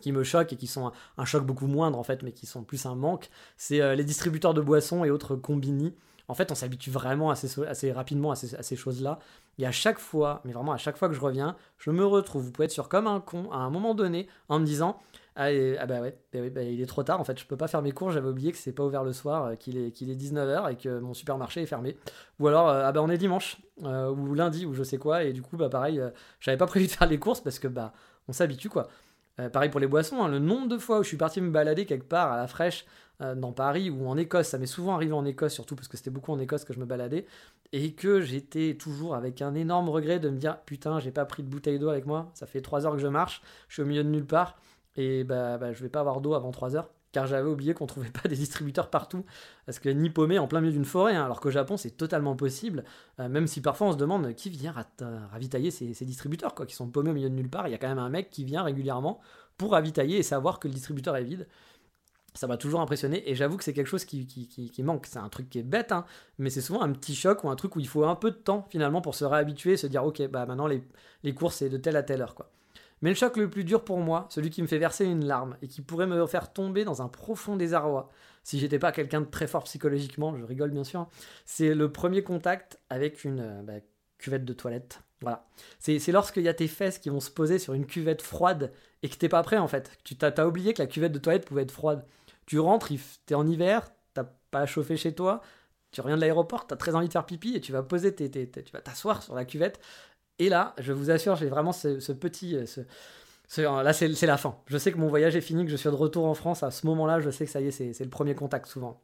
qui 0.00 0.12
me 0.12 0.22
choquent 0.22 0.52
et 0.52 0.56
qui 0.56 0.66
sont 0.66 0.92
un, 1.16 1.24
choc 1.24 1.46
beaucoup 1.46 1.66
moindre 1.66 1.98
en 1.98 2.02
fait, 2.02 2.22
mais 2.22 2.32
qui 2.32 2.44
sont 2.44 2.62
plus 2.62 2.84
un 2.84 2.94
manque, 2.94 3.30
c'est 3.56 3.80
euh, 3.80 3.94
les 3.94 4.04
distributeurs 4.04 4.52
de 4.52 4.60
boissons 4.60 5.02
et 5.04 5.10
autres 5.10 5.34
combini. 5.34 5.94
En 6.28 6.34
fait, 6.34 6.50
on 6.50 6.54
s'habitue 6.54 6.90
vraiment 6.90 7.30
assez, 7.30 7.62
assez 7.64 7.92
rapidement 7.92 8.30
à 8.30 8.36
ces, 8.36 8.76
choses-là. 8.76 9.18
Et 9.58 9.66
à 9.66 9.72
chaque 9.72 9.98
fois, 9.98 10.40
mais 10.44 10.52
vraiment 10.52 10.72
à 10.72 10.76
chaque 10.78 10.96
fois 10.96 11.08
que 11.08 11.14
je 11.14 11.20
reviens, 11.20 11.56
je 11.78 11.90
me 11.90 12.04
retrouve, 12.04 12.44
vous 12.44 12.52
pouvez 12.52 12.64
être 12.66 12.70
sûr 12.70 12.88
comme 12.88 13.06
un 13.06 13.20
con, 13.20 13.50
à 13.52 13.58
un 13.58 13.70
moment 13.70 13.94
donné, 13.94 14.26
en 14.48 14.58
me 14.58 14.64
disant 14.64 15.00
ah, 15.36 15.48
ah, 15.80 15.86
bah 15.86 16.00
ouais, 16.00 16.16
bah 16.32 16.38
bah 16.48 16.62
il 16.62 16.80
est 16.80 16.86
trop 16.86 17.02
tard 17.02 17.20
en 17.20 17.24
fait, 17.24 17.38
je 17.40 17.44
peux 17.44 17.56
pas 17.56 17.66
faire 17.66 17.82
mes 17.82 17.90
cours, 17.90 18.12
j'avais 18.12 18.28
oublié 18.28 18.52
que 18.52 18.58
c'est 18.58 18.72
pas 18.72 18.84
ouvert 18.84 19.02
le 19.02 19.12
soir, 19.12 19.46
euh, 19.46 19.54
qu'il 19.56 19.76
est, 19.76 19.90
qu'il 19.90 20.08
est 20.08 20.14
19h 20.14 20.70
et 20.70 20.76
que 20.76 21.00
mon 21.00 21.12
supermarché 21.12 21.60
est 21.60 21.66
fermé. 21.66 21.96
Ou 22.38 22.46
alors, 22.46 22.68
euh, 22.68 22.84
ah 22.84 22.92
bah 22.92 23.02
on 23.02 23.10
est 23.10 23.18
dimanche, 23.18 23.58
euh, 23.82 24.10
ou 24.10 24.34
lundi, 24.34 24.64
ou 24.64 24.74
je 24.74 24.84
sais 24.84 24.96
quoi, 24.96 25.24
et 25.24 25.32
du 25.32 25.42
coup, 25.42 25.56
bah 25.56 25.68
pareil, 25.68 26.00
j'avais 26.38 26.56
pas 26.56 26.66
prévu 26.66 26.86
de 26.86 26.92
faire 26.92 27.08
les 27.08 27.18
courses 27.18 27.40
parce 27.40 27.58
que 27.58 27.66
bah 27.66 27.92
on 28.28 28.32
s'habitue 28.32 28.68
quoi. 28.68 28.86
pareil 29.52 29.70
pour 29.70 29.80
les 29.80 29.88
boissons, 29.88 30.22
hein, 30.22 30.28
le 30.28 30.38
nombre 30.38 30.68
de 30.68 30.78
fois 30.78 31.00
où 31.00 31.02
je 31.02 31.08
suis 31.08 31.16
parti 31.16 31.40
me 31.40 31.50
balader 31.50 31.84
quelque 31.84 32.08
part 32.08 32.30
à 32.30 32.36
la 32.36 32.46
fraîche 32.46 32.86
dans 33.20 33.52
Paris 33.52 33.90
ou 33.90 34.08
en 34.08 34.16
Écosse, 34.16 34.48
ça 34.48 34.58
m'est 34.58 34.66
souvent 34.66 34.94
arrivé 34.94 35.12
en 35.12 35.24
Écosse 35.24 35.54
surtout 35.54 35.76
parce 35.76 35.88
que 35.88 35.96
c'était 35.96 36.10
beaucoup 36.10 36.32
en 36.32 36.38
Écosse 36.40 36.64
que 36.64 36.72
je 36.72 36.80
me 36.80 36.84
baladais, 36.84 37.26
et 37.72 37.92
que 37.92 38.20
j'étais 38.20 38.76
toujours 38.78 39.16
avec 39.16 39.42
un 39.42 39.54
énorme 39.54 39.88
regret 39.88 40.20
de 40.20 40.28
me 40.28 40.36
dire 40.36 40.58
putain, 40.64 41.00
j'ai 41.00 41.10
pas 41.10 41.24
pris 41.24 41.42
de 41.42 41.48
bouteille 41.48 41.80
d'eau 41.80 41.88
avec 41.88 42.06
moi, 42.06 42.30
ça 42.34 42.46
fait 42.46 42.60
3 42.60 42.86
heures 42.86 42.92
que 42.92 43.00
je 43.00 43.08
marche, 43.08 43.42
je 43.68 43.74
suis 43.74 43.82
au 43.82 43.86
milieu 43.86 44.04
de 44.04 44.08
nulle 44.08 44.26
part. 44.26 44.56
Et 44.96 45.24
bah, 45.24 45.58
bah, 45.58 45.72
je 45.72 45.82
vais 45.82 45.88
pas 45.88 45.98
avoir 45.98 46.20
d'eau 46.20 46.34
avant 46.34 46.52
3 46.52 46.76
heures, 46.76 46.88
car 47.10 47.26
j'avais 47.26 47.48
oublié 47.48 47.74
qu'on 47.74 47.86
trouvait 47.86 48.10
pas 48.10 48.28
des 48.28 48.36
distributeurs 48.36 48.90
partout, 48.90 49.24
parce 49.66 49.80
que 49.80 49.88
ni 49.88 50.08
paumé 50.08 50.38
en 50.38 50.46
plein 50.46 50.60
milieu 50.60 50.72
d'une 50.72 50.84
forêt, 50.84 51.16
hein, 51.16 51.24
alors 51.24 51.40
qu'au 51.40 51.50
Japon 51.50 51.76
c'est 51.76 51.96
totalement 51.96 52.36
possible, 52.36 52.84
euh, 53.18 53.28
même 53.28 53.48
si 53.48 53.60
parfois 53.60 53.88
on 53.88 53.92
se 53.92 53.96
demande 53.96 54.34
qui 54.34 54.50
vient 54.50 54.72
ravitailler 55.32 55.72
ces, 55.72 56.04
distributeurs, 56.04 56.54
quoi, 56.54 56.66
qui 56.66 56.76
sont 56.76 56.88
paumés 56.88 57.10
au 57.10 57.14
milieu 57.14 57.30
de 57.30 57.34
nulle 57.34 57.50
part, 57.50 57.66
il 57.66 57.72
y 57.72 57.74
a 57.74 57.78
quand 57.78 57.88
même 57.88 57.98
un 57.98 58.08
mec 58.08 58.30
qui 58.30 58.44
vient 58.44 58.62
régulièrement 58.62 59.20
pour 59.58 59.72
ravitailler 59.72 60.18
et 60.18 60.22
savoir 60.22 60.60
que 60.60 60.68
le 60.68 60.74
distributeur 60.74 61.16
est 61.16 61.24
vide. 61.24 61.48
Ça 62.34 62.48
m'a 62.48 62.56
toujours 62.56 62.80
impressionné 62.80 63.28
et 63.30 63.34
j'avoue 63.36 63.56
que 63.56 63.64
c'est 63.64 63.72
quelque 63.72 63.86
chose 63.86 64.04
qui, 64.04 64.72
manque. 64.80 65.06
C'est 65.06 65.18
un 65.18 65.28
truc 65.28 65.48
qui 65.48 65.60
est 65.60 65.62
bête, 65.62 65.92
hein, 65.92 66.04
mais 66.38 66.50
c'est 66.50 66.60
souvent 66.60 66.82
un 66.82 66.92
petit 66.92 67.14
choc 67.14 67.44
ou 67.44 67.48
un 67.48 67.56
truc 67.56 67.76
où 67.76 67.80
il 67.80 67.86
faut 67.86 68.04
un 68.04 68.16
peu 68.16 68.32
de 68.32 68.36
temps 68.36 68.66
finalement 68.70 69.00
pour 69.00 69.14
se 69.14 69.24
réhabituer, 69.24 69.76
se 69.76 69.86
dire 69.86 70.04
ok, 70.04 70.26
bah 70.28 70.44
maintenant 70.44 70.66
les, 70.66 70.82
les 71.22 71.34
courses 71.34 71.56
c'est 71.56 71.68
de 71.68 71.76
telle 71.76 71.96
à 71.96 72.02
telle 72.02 72.22
heure. 72.22 72.34
quoi. 72.34 72.50
Mais 73.02 73.10
le 73.10 73.16
choc 73.16 73.36
le 73.36 73.50
plus 73.50 73.64
dur 73.64 73.84
pour 73.84 73.98
moi, 73.98 74.26
celui 74.30 74.48
qui 74.50 74.62
me 74.62 74.66
fait 74.66 74.78
verser 74.78 75.04
une 75.04 75.26
larme 75.26 75.58
et 75.60 75.68
qui 75.68 75.82
pourrait 75.82 76.06
me 76.06 76.26
faire 76.26 76.52
tomber 76.52 76.84
dans 76.84 77.02
un 77.02 77.08
profond 77.08 77.54
désarroi, 77.54 78.08
si 78.42 78.58
j'étais 78.58 78.78
pas 78.78 78.92
quelqu'un 78.92 79.20
de 79.20 79.26
très 79.26 79.46
fort 79.46 79.64
psychologiquement, 79.64 80.34
je 80.38 80.42
rigole 80.44 80.70
bien 80.70 80.84
sûr, 80.84 81.08
c'est 81.44 81.74
le 81.74 81.92
premier 81.92 82.24
contact 82.24 82.80
avec 82.88 83.24
une 83.24 83.40
euh, 83.40 83.62
bah, 83.62 83.74
cuvette 84.18 84.46
de 84.46 84.52
toilette. 84.54 85.03
Voilà. 85.20 85.46
C'est 85.78 86.12
lorsqu'il 86.12 86.42
y 86.42 86.48
a 86.48 86.54
tes 86.54 86.68
fesses 86.68 86.98
qui 86.98 87.08
vont 87.08 87.20
se 87.20 87.30
poser 87.30 87.58
sur 87.58 87.72
une 87.74 87.86
cuvette 87.86 88.20
froide 88.20 88.72
et 89.02 89.08
que 89.08 89.16
t'es 89.16 89.28
pas 89.28 89.42
prêt 89.42 89.58
en 89.58 89.68
fait. 89.68 89.90
Tu 90.04 90.16
t'as 90.16 90.30
as 90.30 90.46
oublié 90.46 90.74
que 90.74 90.82
la 90.82 90.86
cuvette 90.86 91.12
de 91.12 91.18
toilette 91.18 91.46
pouvait 91.46 91.62
être 91.62 91.70
froide. 91.70 92.04
Tu 92.46 92.58
rentres, 92.58 92.88
t'es 93.26 93.34
en 93.34 93.46
hiver, 93.46 93.90
t'as 94.12 94.26
pas 94.50 94.60
à 94.60 94.66
chauffer 94.66 94.96
chez 94.96 95.14
toi, 95.14 95.40
tu 95.92 96.00
reviens 96.02 96.16
de 96.16 96.20
l'aéroport, 96.20 96.66
t'as 96.66 96.76
très 96.76 96.94
envie 96.94 97.08
de 97.08 97.12
faire 97.12 97.24
pipi 97.24 97.54
et 97.54 97.60
tu 97.60 97.72
vas 97.72 97.82
poser 97.82 98.14
tu 98.14 98.72
vas 98.72 98.80
t'asseoir 98.80 99.22
sur 99.22 99.34
la 99.34 99.44
cuvette 99.46 99.80
et 100.38 100.48
là, 100.48 100.74
je 100.78 100.92
vous 100.92 101.10
assure, 101.10 101.36
j'ai 101.36 101.48
vraiment 101.48 101.72
ce, 101.72 102.12
petit. 102.12 102.56
Euh, 102.56 102.66
ce, 102.66 103.60
là, 103.60 103.92
c'est 103.92 104.26
la 104.26 104.36
fin. 104.36 104.58
Je 104.66 104.78
sais 104.78 104.92
que 104.92 104.98
mon 104.98 105.08
voyage 105.08 105.36
est 105.36 105.40
fini, 105.40 105.64
que 105.64 105.70
je 105.70 105.76
suis 105.76 105.88
de 105.88 105.94
retour 105.94 106.24
en 106.26 106.34
France. 106.34 106.62
À 106.62 106.70
ce 106.70 106.86
moment-là, 106.86 107.20
je 107.20 107.30
sais 107.30 107.44
que 107.44 107.50
ça 107.50 107.60
y 107.60 107.68
est, 107.68 107.70
c'est 107.70 108.04
le 108.04 108.10
premier 108.10 108.34
contact 108.34 108.66
souvent. 108.66 109.00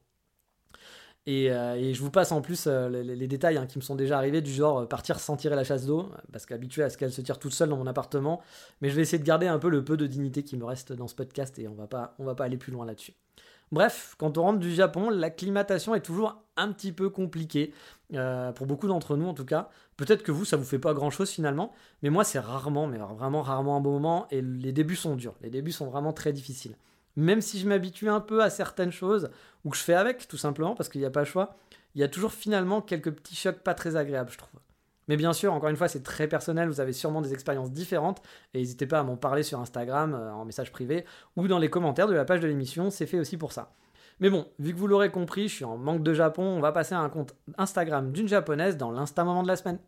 Et, 1.27 1.53
euh, 1.53 1.93
je 1.93 2.01
vous 2.01 2.11
passe 2.11 2.33
en 2.33 2.41
plus 2.41 2.65
euh, 2.67 2.89
les, 2.89 3.29
détails 3.29 3.59
hein, 3.59 3.67
qui 3.67 3.79
me 3.79 3.83
sont 3.83 3.95
déjà 3.95 4.17
arrivés, 4.17 4.41
du 4.41 4.53
genre 4.53 4.89
partir 4.89 5.21
sans 5.21 5.37
tirer 5.37 5.55
la 5.55 5.65
chasse 5.65 5.87
d'eau, 5.87 6.11
parce 6.33 6.47
qu'habitué 6.47 6.83
à 6.83 6.91
ce 6.91 6.97
qu'elle 6.97 7.13
se 7.13 7.21
tire 7.21 7.39
toute 7.39 7.53
seule 7.53 7.69
dans 7.69 7.77
mon 7.77 7.87
appartement. 7.87 8.41
Mais 8.81 8.91
je 8.91 8.97
vais 8.97 9.03
essayer 9.03 9.19
de 9.19 9.27
garder 9.27 9.47
un 9.47 9.59
peu 9.59 9.69
le 9.69 9.85
peu 9.85 9.97
de 9.97 10.07
dignité 10.07 10.43
qui 10.43 10.57
me 10.57 10.65
reste 10.65 10.93
dans 10.93 11.09
ce 11.09 11.15
podcast 11.15 11.59
et 11.59 11.69
on 11.69 11.75
va 11.75 11.87
pas, 11.87 12.15
on 12.19 12.25
va 12.25 12.35
pas 12.35 12.45
aller 12.45 12.57
plus 12.57 12.73
loin 12.73 12.87
là-dessus. 12.87 13.15
Bref, 13.73 14.17
quand 14.19 14.37
on 14.37 14.43
rentre 14.43 14.59
du 14.59 14.75
Japon, 14.75 15.11
l'acclimatation 15.11 15.95
est 15.95 16.01
toujours 16.01 16.43
un 16.57 16.73
petit 16.73 16.91
peu 16.91 17.09
compliquée, 17.09 17.73
euh, 18.15 18.51
pour 18.51 18.67
beaucoup 18.67 18.89
d'entre 18.89 19.17
nous 19.17 19.27
en 19.27 19.35
tout 19.35 19.45
cas. 19.45 19.71
Peut-être 19.97 20.25
que 20.25 20.33
vous, 20.33 20.45
ça 20.45 20.57
vous 20.57 20.65
fait 20.65 20.81
pas 20.81 20.93
grand-chose 20.93 21.31
finalement, 21.31 21.73
mais 22.03 22.11
moi 22.11 22.25
c'est 22.25 22.41
rarement, 22.41 22.89
mais 22.89 22.99
vraiment 22.99 23.43
rarement 23.43 23.77
un 23.77 23.81
bon 23.81 23.93
moment, 23.93 24.27
et 24.31 24.43
les 24.43 24.73
débuts 24.73 24.97
sont 24.97 25.15
durs, 25.15 25.35
les 25.41 25.51
débuts 25.51 25.71
sont 25.71 25.87
vraiment 25.87 26.13
très 26.13 26.33
difficiles. 26.33 26.75
Même 27.21 27.43
si 27.43 27.59
je 27.59 27.69
m'habitue 27.69 28.09
un 28.09 28.21
peu 28.21 28.43
à 28.43 28.49
certaines 28.49 28.93
choses, 28.93 29.31
ou 29.65 29.71
que 29.71 29.77
je 29.77 29.83
fais 29.83 29.95
avec 29.95 30.27
tout 30.27 30.39
simplement, 30.39 30.75
parce 30.75 30.89
qu'il 30.89 31.03
n'y 31.03 31.07
a 31.07 31.11
pas 31.11 31.21
le 31.21 31.27
choix, 31.27 31.55
il 31.95 32.01
y 32.01 32.05
a 32.05 32.09
toujours 32.09 32.33
finalement 32.33 32.81
quelques 32.81 33.11
petits 33.11 33.37
chocs 33.37 33.59
pas 33.59 33.75
très 33.75 33.95
agréables, 33.95 34.31
je 34.31 34.39
trouve. 34.39 34.59
Mais 35.07 35.19
bien 35.19 35.35
sûr, 35.35 35.53
encore 35.53 35.69
une 35.69 35.77
fois, 35.77 35.89
c'est 35.89 36.03
très 36.03 36.29
personnel, 36.29 36.69
vous 36.69 36.81
avez 36.81 36.95
sûrement 36.95 37.21
des 37.21 37.35
expériences 37.35 37.73
différentes, 37.73 38.23
et 38.55 38.59
n'hésitez 38.59 38.87
pas 38.87 39.01
à 39.01 39.03
m'en 39.03 39.19
parler 39.19 39.43
sur 39.43 39.61
Instagram, 39.61 40.15
euh, 40.15 40.33
en 40.33 40.47
message 40.47 40.73
privé, 40.73 41.05
ou 41.37 41.47
dans 41.47 41.59
les 41.59 41.69
commentaires 41.69 42.09
de 42.09 42.15
la 42.15 42.25
page 42.25 42.41
de 42.41 42.47
l'émission, 42.47 42.89
c'est 42.89 43.07
fait 43.07 43.21
aussi 43.21 43.37
pour 43.37 43.53
ça. 43.53 43.75
Mais 44.21 44.31
bon, 44.31 44.47
vu 44.59 44.73
que 44.73 44.79
vous 44.79 44.87
l'aurez 44.87 45.11
compris, 45.11 45.49
je 45.49 45.57
suis 45.57 45.65
en 45.67 45.77
manque 45.77 46.03
de 46.03 46.15
Japon, 46.15 46.45
on 46.45 46.61
va 46.61 46.73
passer 46.73 46.95
à 46.95 47.01
un 47.01 47.11
compte 47.11 47.35
Instagram 47.59 48.13
d'une 48.13 48.29
japonaise 48.29 48.79
dans 48.79 48.91
l'instant 48.91 49.27
moment 49.27 49.43
de 49.43 49.49
la 49.49 49.57
semaine. 49.57 49.79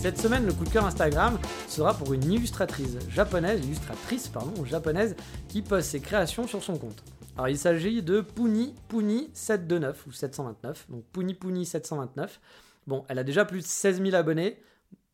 Cette 0.00 0.16
semaine, 0.16 0.46
le 0.46 0.54
coup 0.54 0.64
de 0.64 0.70
cœur 0.70 0.86
Instagram 0.86 1.38
sera 1.68 1.92
pour 1.92 2.14
une 2.14 2.24
illustratrice 2.24 2.96
japonaise, 3.10 3.62
illustratrice 3.62 4.28
pardon, 4.28 4.64
japonaise, 4.64 5.14
qui 5.46 5.60
poste 5.60 5.90
ses 5.90 6.00
créations 6.00 6.46
sur 6.46 6.62
son 6.62 6.78
compte. 6.78 7.04
Alors 7.36 7.50
il 7.50 7.58
s'agit 7.58 8.02
de 8.02 8.22
Puni 8.22 8.74
Puni 8.88 9.28
729 9.34 10.06
ou 10.06 10.12
729, 10.12 10.86
donc 10.88 11.04
Puni 11.12 11.34
Puni 11.34 11.66
729. 11.66 12.40
Bon, 12.86 13.04
elle 13.10 13.18
a 13.18 13.24
déjà 13.24 13.44
plus 13.44 13.60
de 13.60 13.66
16 13.66 14.02
000 14.02 14.14
abonnés, 14.14 14.62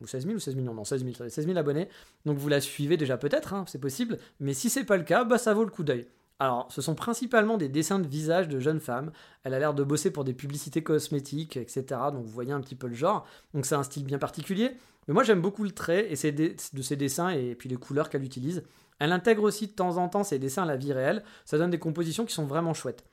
ou 0.01 0.07
16 0.07 0.23
000 0.23 0.37
ou 0.37 0.39
16 0.39 0.55
millions, 0.55 0.73
non 0.73 0.85
16 0.85 1.05
000, 1.05 1.29
16 1.31 1.47
000 1.47 1.59
abonnés, 1.59 1.89
donc 2.25 2.39
vous 2.39 2.49
la 2.49 2.61
suivez 2.61 2.97
déjà 2.97 3.17
peut-être, 3.17 3.55
hein, 3.55 3.65
c'est 3.67 3.81
possible, 3.81 4.19
mais 4.39 4.55
si 4.55 4.71
c'est 4.71 4.85
pas 4.85 4.97
le 4.97 5.03
cas, 5.03 5.25
bah 5.25 5.39
ça 5.39 5.53
vaut 5.53 5.65
le 5.65 5.71
coup 5.73 5.83
d'œil. 5.83 6.07
Alors, 6.39 6.67
ce 6.71 6.83
sont 6.83 6.95
principalement 6.95 7.57
des 7.57 7.69
dessins 7.69 7.99
de 7.99 8.07
visage 8.07 8.49
de 8.49 8.61
jeunes 8.61 8.81
femmes. 8.81 9.11
Elle 9.43 9.55
a 9.55 9.59
l'air 9.59 9.73
de 9.73 9.83
bosser 9.83 10.11
pour 10.11 10.25
des 10.25 10.35
publicités 10.35 10.83
cosmétiques, 10.83 11.57
etc. 11.57 11.85
Donc 12.13 12.25
vous 12.25 12.33
voyez 12.33 12.53
un 12.53 12.61
petit 12.61 12.75
peu 12.75 12.89
le 12.89 12.95
genre. 12.95 13.27
Donc 13.55 13.65
c'est 13.65 13.75
un 13.75 13.83
style 13.83 14.05
bien 14.05 14.19
particulier. 14.19 14.77
Mais 15.09 15.15
moi 15.15 15.23
j'aime 15.23 15.41
beaucoup 15.41 15.65
le 15.65 15.71
trait 15.71 16.09
et 16.11 16.33
de 16.33 16.83
ses 16.83 16.97
dessins 16.97 17.31
et 17.31 17.55
puis 17.55 17.69
les 17.69 17.77
couleurs 17.77 18.11
qu'elle 18.11 18.25
utilise. 18.25 18.65
Elle 18.99 19.13
intègre 19.13 19.45
aussi 19.45 19.67
de 19.67 19.73
temps 19.73 19.97
en 19.97 20.09
temps 20.09 20.25
ses 20.25 20.39
dessins 20.39 20.65
à 20.65 20.67
la 20.67 20.77
vie 20.77 20.93
réelle. 20.93 21.23
Ça 21.45 21.59
donne 21.59 21.71
des 21.71 21.79
compositions 21.79 22.27
qui 22.27 22.35
sont 22.35 22.47
vraiment 22.47 22.75
chouettes. 22.75 23.05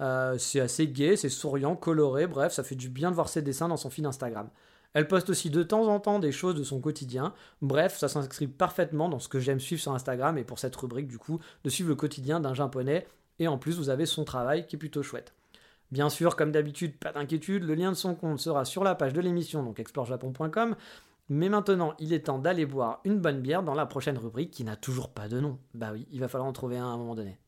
Euh, 0.00 0.36
c'est 0.38 0.60
assez 0.60 0.88
gai, 0.88 1.16
c'est 1.16 1.28
souriant, 1.28 1.76
coloré, 1.76 2.26
bref, 2.26 2.52
ça 2.52 2.64
fait 2.64 2.74
du 2.74 2.88
bien 2.88 3.10
de 3.10 3.14
voir 3.14 3.28
ses 3.28 3.42
dessins 3.42 3.68
dans 3.68 3.76
son 3.76 3.90
fil 3.90 4.04
Instagram. 4.06 4.48
Elle 4.94 5.08
poste 5.08 5.30
aussi 5.30 5.50
de 5.50 5.62
temps 5.62 5.86
en 5.88 6.00
temps 6.00 6.18
des 6.18 6.32
choses 6.32 6.54
de 6.54 6.64
son 6.64 6.80
quotidien. 6.80 7.32
Bref, 7.62 7.96
ça 7.96 8.08
s'inscrit 8.08 8.46
parfaitement 8.46 9.08
dans 9.08 9.18
ce 9.18 9.28
que 9.28 9.40
j'aime 9.40 9.60
suivre 9.60 9.80
sur 9.80 9.92
Instagram 9.92 10.36
et 10.38 10.44
pour 10.44 10.58
cette 10.58 10.76
rubrique 10.76 11.08
du 11.08 11.18
coup, 11.18 11.40
de 11.64 11.70
suivre 11.70 11.88
le 11.88 11.96
quotidien 11.96 12.40
d'un 12.40 12.54
japonais. 12.54 13.06
Et 13.38 13.48
en 13.48 13.58
plus, 13.58 13.78
vous 13.78 13.88
avez 13.88 14.06
son 14.06 14.24
travail 14.24 14.66
qui 14.66 14.76
est 14.76 14.78
plutôt 14.78 15.02
chouette. 15.02 15.32
Bien 15.90 16.08
sûr, 16.08 16.36
comme 16.36 16.52
d'habitude, 16.52 16.96
pas 16.98 17.12
d'inquiétude, 17.12 17.64
le 17.64 17.74
lien 17.74 17.90
de 17.90 17.96
son 17.96 18.14
compte 18.14 18.38
sera 18.38 18.64
sur 18.64 18.84
la 18.84 18.94
page 18.94 19.12
de 19.12 19.20
l'émission, 19.20 19.62
donc 19.62 19.78
explorejapon.com. 19.78 20.76
Mais 21.28 21.48
maintenant, 21.48 21.94
il 21.98 22.12
est 22.12 22.26
temps 22.26 22.38
d'aller 22.38 22.66
boire 22.66 23.00
une 23.04 23.18
bonne 23.18 23.40
bière 23.40 23.62
dans 23.62 23.74
la 23.74 23.86
prochaine 23.86 24.18
rubrique 24.18 24.50
qui 24.50 24.64
n'a 24.64 24.76
toujours 24.76 25.10
pas 25.10 25.28
de 25.28 25.40
nom. 25.40 25.58
Bah 25.74 25.90
oui, 25.92 26.06
il 26.10 26.20
va 26.20 26.28
falloir 26.28 26.48
en 26.48 26.52
trouver 26.52 26.78
un 26.78 26.84
à 26.84 26.88
un 26.88 26.96
moment 26.96 27.14
donné. 27.14 27.38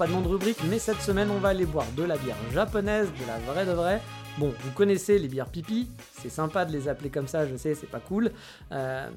Pas 0.00 0.06
de 0.06 0.12
nom 0.12 0.22
de 0.22 0.28
rubrique, 0.28 0.56
mais 0.70 0.78
cette 0.78 1.02
semaine 1.02 1.30
on 1.30 1.40
va 1.40 1.48
aller 1.48 1.66
boire 1.66 1.84
de 1.94 2.02
la 2.02 2.16
bière 2.16 2.38
japonaise, 2.54 3.08
de 3.20 3.26
la 3.26 3.38
vraie 3.38 3.66
de 3.66 3.72
vraie. 3.72 4.00
Bon, 4.38 4.50
vous 4.58 4.70
connaissez 4.70 5.18
les 5.18 5.28
bières 5.28 5.50
pipi, 5.50 5.90
c'est 6.18 6.30
sympa 6.30 6.64
de 6.64 6.72
les 6.72 6.88
appeler 6.88 7.10
comme 7.10 7.28
ça, 7.28 7.46
je 7.46 7.54
sais, 7.54 7.74
c'est 7.74 7.86
pas 7.86 8.00
cool. 8.00 8.30
Euh, 8.72 9.10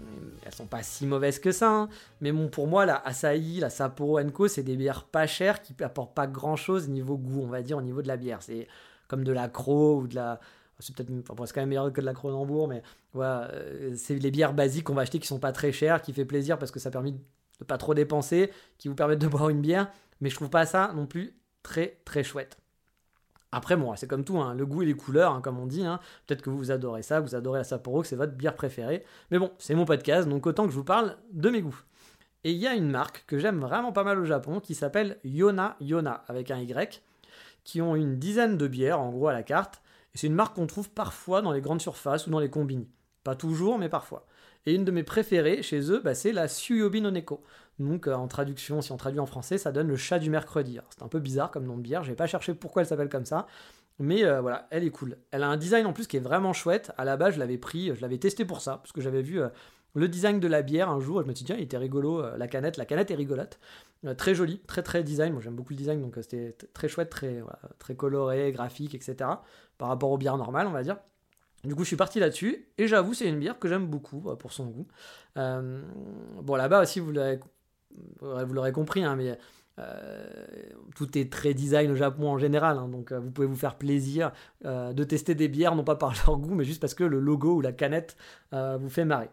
elles 0.45 0.53
sont 0.53 0.65
pas 0.65 0.83
si 0.83 1.05
mauvaises 1.05 1.39
que 1.39 1.53
ça, 1.53 1.69
hein. 1.69 1.89
mais 2.19 2.33
bon, 2.33 2.49
pour 2.49 2.67
moi, 2.67 2.85
la 2.85 2.97
Asahi, 2.97 3.61
la 3.61 3.69
Sapporo 3.69 4.19
Enko, 4.19 4.49
c'est 4.49 4.63
des 4.63 4.75
bières 4.75 5.05
pas 5.05 5.25
chères 5.25 5.61
qui 5.61 5.73
apportent 5.81 6.13
pas 6.13 6.27
grand 6.27 6.57
chose 6.57 6.89
niveau 6.89 7.17
goût, 7.17 7.43
on 7.43 7.47
va 7.47 7.61
dire, 7.61 7.77
au 7.77 7.81
niveau 7.81 8.01
de 8.01 8.09
la 8.09 8.17
bière. 8.17 8.39
C'est 8.41 8.67
comme 9.07 9.23
de 9.23 9.31
la 9.31 9.47
Cro 9.47 10.01
ou 10.01 10.07
de 10.07 10.15
la. 10.15 10.41
C'est 10.79 10.93
peut-être 10.93 11.09
enfin, 11.29 11.45
quand 11.45 11.61
même 11.61 11.69
meilleur 11.69 11.93
que 11.93 12.01
de 12.01 12.05
la 12.05 12.13
Cronenbourg, 12.13 12.67
mais 12.67 12.83
voilà, 13.13 13.49
euh, 13.53 13.93
c'est 13.95 14.15
les 14.15 14.31
bières 14.31 14.53
basiques 14.53 14.83
qu'on 14.83 14.95
va 14.95 15.03
acheter 15.03 15.19
qui 15.19 15.27
sont 15.27 15.39
pas 15.39 15.53
très 15.53 15.71
chères, 15.71 16.01
qui 16.01 16.11
fait 16.11 16.25
plaisir 16.25 16.59
parce 16.59 16.71
que 16.71 16.79
ça 16.81 16.91
permet 16.91 17.11
de 17.11 17.19
pas 17.65 17.77
trop 17.77 17.93
dépenser, 17.93 18.51
qui 18.77 18.89
vous 18.89 18.95
permettent 18.95 19.19
de 19.19 19.27
boire 19.29 19.47
une 19.47 19.61
bière 19.61 19.89
mais 20.23 20.29
je 20.29 20.35
trouve 20.35 20.49
pas 20.49 20.65
ça 20.65 20.93
non 20.95 21.05
plus 21.05 21.35
très 21.63 21.99
très 22.05 22.23
chouette. 22.23 22.57
Après, 23.51 23.75
bon, 23.75 23.93
c'est 23.97 24.07
comme 24.07 24.23
tout, 24.23 24.39
hein, 24.39 24.55
le 24.55 24.65
goût 24.65 24.81
et 24.81 24.85
les 24.85 24.95
couleurs, 24.95 25.33
hein, 25.33 25.41
comme 25.41 25.59
on 25.59 25.67
dit. 25.67 25.85
Hein. 25.85 25.99
Peut-être 26.25 26.41
que 26.41 26.49
vous 26.49 26.71
adorez 26.71 27.03
ça, 27.03 27.19
vous 27.19 27.35
adorez 27.35 27.59
la 27.59 27.63
Sapporo, 27.65 28.01
que 28.01 28.07
c'est 28.07 28.15
votre 28.15 28.31
bière 28.31 28.55
préférée. 28.55 29.03
Mais 29.29 29.37
bon, 29.37 29.51
c'est 29.59 29.75
mon 29.75 29.85
podcast, 29.85 30.27
donc 30.27 30.47
autant 30.47 30.63
que 30.63 30.71
je 30.71 30.77
vous 30.77 30.83
parle 30.85 31.17
de 31.33 31.49
mes 31.49 31.61
goûts. 31.61 31.79
Et 32.45 32.51
il 32.51 32.57
y 32.57 32.65
a 32.65 32.73
une 32.73 32.89
marque 32.89 33.25
que 33.27 33.37
j'aime 33.37 33.59
vraiment 33.59 33.91
pas 33.91 34.03
mal 34.03 34.17
au 34.17 34.25
Japon 34.25 34.59
qui 34.59 34.73
s'appelle 34.75 35.19
Yona 35.25 35.75
Yona, 35.81 36.23
avec 36.27 36.51
un 36.51 36.57
Y, 36.57 37.03
qui 37.65 37.81
ont 37.81 37.95
une 37.95 38.17
dizaine 38.17 38.57
de 38.57 38.67
bières, 38.67 39.01
en 39.01 39.11
gros, 39.11 39.27
à 39.27 39.33
la 39.33 39.43
carte. 39.43 39.81
Et 40.15 40.17
c'est 40.17 40.27
une 40.27 40.35
marque 40.35 40.55
qu'on 40.55 40.67
trouve 40.67 40.89
parfois 40.89 41.41
dans 41.41 41.51
les 41.51 41.61
grandes 41.61 41.81
surfaces 41.81 42.27
ou 42.27 42.31
dans 42.31 42.39
les 42.39 42.49
combini. 42.49 42.89
Pas 43.25 43.35
toujours, 43.35 43.77
mais 43.77 43.89
parfois. 43.89 44.25
Et 44.65 44.73
une 44.73 44.85
de 44.85 44.91
mes 44.91 45.03
préférées 45.03 45.61
chez 45.61 45.91
eux, 45.91 45.99
bah, 46.03 46.15
c'est 46.15 46.31
la 46.31 46.47
Suyobi 46.47 47.01
no 47.01 47.11
Neko. 47.11 47.43
Donc 47.79 48.07
euh, 48.07 48.13
en 48.13 48.27
traduction, 48.27 48.81
si 48.81 48.91
on 48.91 48.97
traduit 48.97 49.19
en 49.19 49.25
français, 49.25 49.57
ça 49.57 49.71
donne 49.71 49.87
le 49.87 49.95
chat 49.95 50.19
du 50.19 50.29
mercredi. 50.29 50.79
C'est 50.89 51.03
un 51.03 51.07
peu 51.07 51.19
bizarre 51.19 51.51
comme 51.51 51.65
nom 51.65 51.77
de 51.77 51.81
bière, 51.81 52.03
j'ai 52.03 52.15
pas 52.15 52.27
cherché 52.27 52.53
pourquoi 52.53 52.83
elle 52.83 52.87
s'appelle 52.87 53.09
comme 53.09 53.25
ça. 53.25 53.47
Mais 53.99 54.23
euh, 54.23 54.41
voilà, 54.41 54.67
elle 54.71 54.83
est 54.83 54.89
cool. 54.89 55.17
Elle 55.31 55.43
a 55.43 55.47
un 55.47 55.57
design 55.57 55.85
en 55.85 55.93
plus 55.93 56.07
qui 56.07 56.17
est 56.17 56.21
vraiment 56.21 56.53
chouette. 56.53 56.91
À 56.97 57.05
la 57.05 57.15
base, 57.15 57.35
je 57.35 57.39
l'avais 57.39 57.59
pris, 57.59 57.95
je 57.95 58.01
l'avais 58.01 58.17
testé 58.17 58.43
pour 58.43 58.61
ça, 58.61 58.77
parce 58.77 58.91
que 58.91 59.01
j'avais 59.01 59.21
vu 59.21 59.39
euh, 59.39 59.49
le 59.93 60.07
design 60.07 60.39
de 60.39 60.47
la 60.47 60.63
bière 60.63 60.89
un 60.89 60.99
jour. 60.99 61.21
Je 61.21 61.27
me 61.27 61.33
suis 61.33 61.45
dit, 61.45 61.45
tiens, 61.45 61.57
il 61.57 61.63
était 61.63 61.77
rigolo, 61.77 62.23
la 62.35 62.47
canette. 62.47 62.77
La 62.77 62.85
canette 62.85 63.11
est 63.11 63.15
rigolote. 63.15 63.59
très 64.17 64.33
jolie, 64.33 64.59
très 64.65 64.81
très 64.81 65.03
design. 65.03 65.33
Moi, 65.33 65.41
j'aime 65.43 65.55
beaucoup 65.55 65.73
le 65.73 65.77
design, 65.77 66.01
donc 66.01 66.15
c'était 66.21 66.57
très 66.73 66.87
chouette, 66.87 67.11
très, 67.11 67.43
très 67.77 67.95
coloré, 67.95 68.51
graphique, 68.51 68.95
etc. 68.95 69.29
Par 69.77 69.89
rapport 69.89 70.09
aux 70.09 70.17
bières 70.17 70.37
normales, 70.37 70.65
on 70.65 70.71
va 70.71 70.81
dire. 70.81 70.97
Du 71.63 71.75
coup, 71.75 71.83
je 71.83 71.89
suis 71.89 71.95
parti 71.95 72.19
là-dessus, 72.19 72.67
et 72.79 72.87
j'avoue, 72.87 73.13
c'est 73.13 73.29
une 73.29 73.39
bière 73.39 73.59
que 73.59 73.69
j'aime 73.69 73.85
beaucoup 73.85 74.21
pour 74.37 74.51
son 74.51 74.65
goût. 74.65 74.87
bon, 75.35 76.55
là-bas 76.55 76.81
aussi, 76.81 76.99
vous 76.99 77.11
l'avez 77.11 77.39
vous 78.21 78.53
l'aurez 78.53 78.71
compris, 78.71 79.03
hein, 79.03 79.15
mais 79.15 79.37
euh, 79.79 80.23
tout 80.95 81.17
est 81.17 81.31
très 81.31 81.55
design 81.55 81.89
au 81.91 81.95
Japon 81.95 82.29
en 82.29 82.37
général, 82.37 82.77
hein, 82.77 82.87
donc 82.87 83.11
euh, 83.11 83.19
vous 83.19 83.31
pouvez 83.31 83.47
vous 83.47 83.55
faire 83.55 83.75
plaisir 83.75 84.31
euh, 84.65 84.93
de 84.93 85.03
tester 85.03 85.33
des 85.33 85.47
bières, 85.47 85.75
non 85.75 85.83
pas 85.83 85.95
par 85.95 86.13
leur 86.27 86.37
goût, 86.37 86.53
mais 86.53 86.63
juste 86.63 86.79
parce 86.79 86.93
que 86.93 87.03
le 87.03 87.19
logo 87.19 87.55
ou 87.55 87.61
la 87.61 87.71
canette 87.71 88.15
vous 88.51 88.89
fait 88.89 89.05
marrer. 89.05 89.29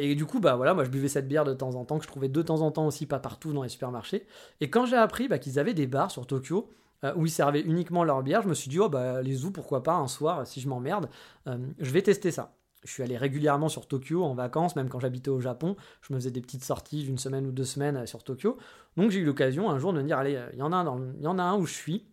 et 0.00 0.14
du 0.16 0.26
coup, 0.26 0.40
bah 0.40 0.56
voilà, 0.56 0.74
moi 0.74 0.82
je 0.84 0.90
buvais 0.90 1.08
cette 1.08 1.28
bière 1.28 1.44
de 1.44 1.54
temps 1.54 1.74
en 1.76 1.84
temps, 1.84 1.98
que 1.98 2.04
je 2.04 2.08
trouvais 2.08 2.28
de 2.28 2.42
temps 2.42 2.62
en 2.62 2.72
temps 2.72 2.86
aussi 2.86 3.06
pas 3.06 3.20
partout 3.20 3.52
dans 3.52 3.62
les 3.62 3.68
supermarchés. 3.68 4.26
Et 4.60 4.70
quand 4.70 4.86
j'ai 4.86 4.96
appris 4.96 5.28
bah, 5.28 5.38
qu'ils 5.38 5.58
avaient 5.58 5.74
des 5.74 5.86
bars 5.86 6.10
sur 6.10 6.26
Tokyo 6.26 6.68
où 7.14 7.26
ils 7.26 7.30
servaient 7.30 7.60
uniquement 7.60 8.02
leur 8.02 8.24
bière, 8.24 8.42
je 8.42 8.48
me 8.48 8.54
suis 8.54 8.68
dit, 8.68 8.80
oh 8.80 8.88
bah 8.88 9.22
les 9.22 9.34
zou, 9.34 9.52
pourquoi 9.52 9.84
pas, 9.84 9.94
un 9.94 10.08
soir, 10.08 10.44
si 10.48 10.60
je 10.60 10.68
m'emmerde, 10.68 11.08
je 11.46 11.90
vais 11.92 12.02
tester 12.02 12.32
ça 12.32 12.57
je 12.84 12.92
suis 12.92 13.02
allé 13.02 13.16
régulièrement 13.16 13.68
sur 13.68 13.86
Tokyo 13.86 14.22
en 14.24 14.34
vacances, 14.34 14.76
même 14.76 14.88
quand 14.88 15.00
j'habitais 15.00 15.30
au 15.30 15.40
Japon. 15.40 15.76
Je 16.02 16.12
me 16.12 16.18
faisais 16.18 16.30
des 16.30 16.40
petites 16.40 16.64
sorties 16.64 17.02
d'une 17.04 17.18
semaine 17.18 17.46
ou 17.46 17.52
deux 17.52 17.64
semaines 17.64 17.96
euh, 17.96 18.06
sur 18.06 18.22
Tokyo. 18.22 18.58
Donc 18.96 19.10
j'ai 19.10 19.20
eu 19.20 19.24
l'occasion 19.24 19.70
un 19.70 19.78
jour 19.78 19.92
de 19.92 20.00
me 20.00 20.06
dire, 20.06 20.18
allez, 20.18 20.36
euh, 20.36 20.48
il 20.52 20.58
y, 20.58 20.62
en 20.62 20.72
a 20.72 20.76
un 20.76 21.12
il 21.16 21.22
y 21.22 21.26
en 21.26 21.38
a 21.38 21.42
un 21.42 21.56
où 21.56 21.66
je 21.66 21.74
suis, 21.74 22.06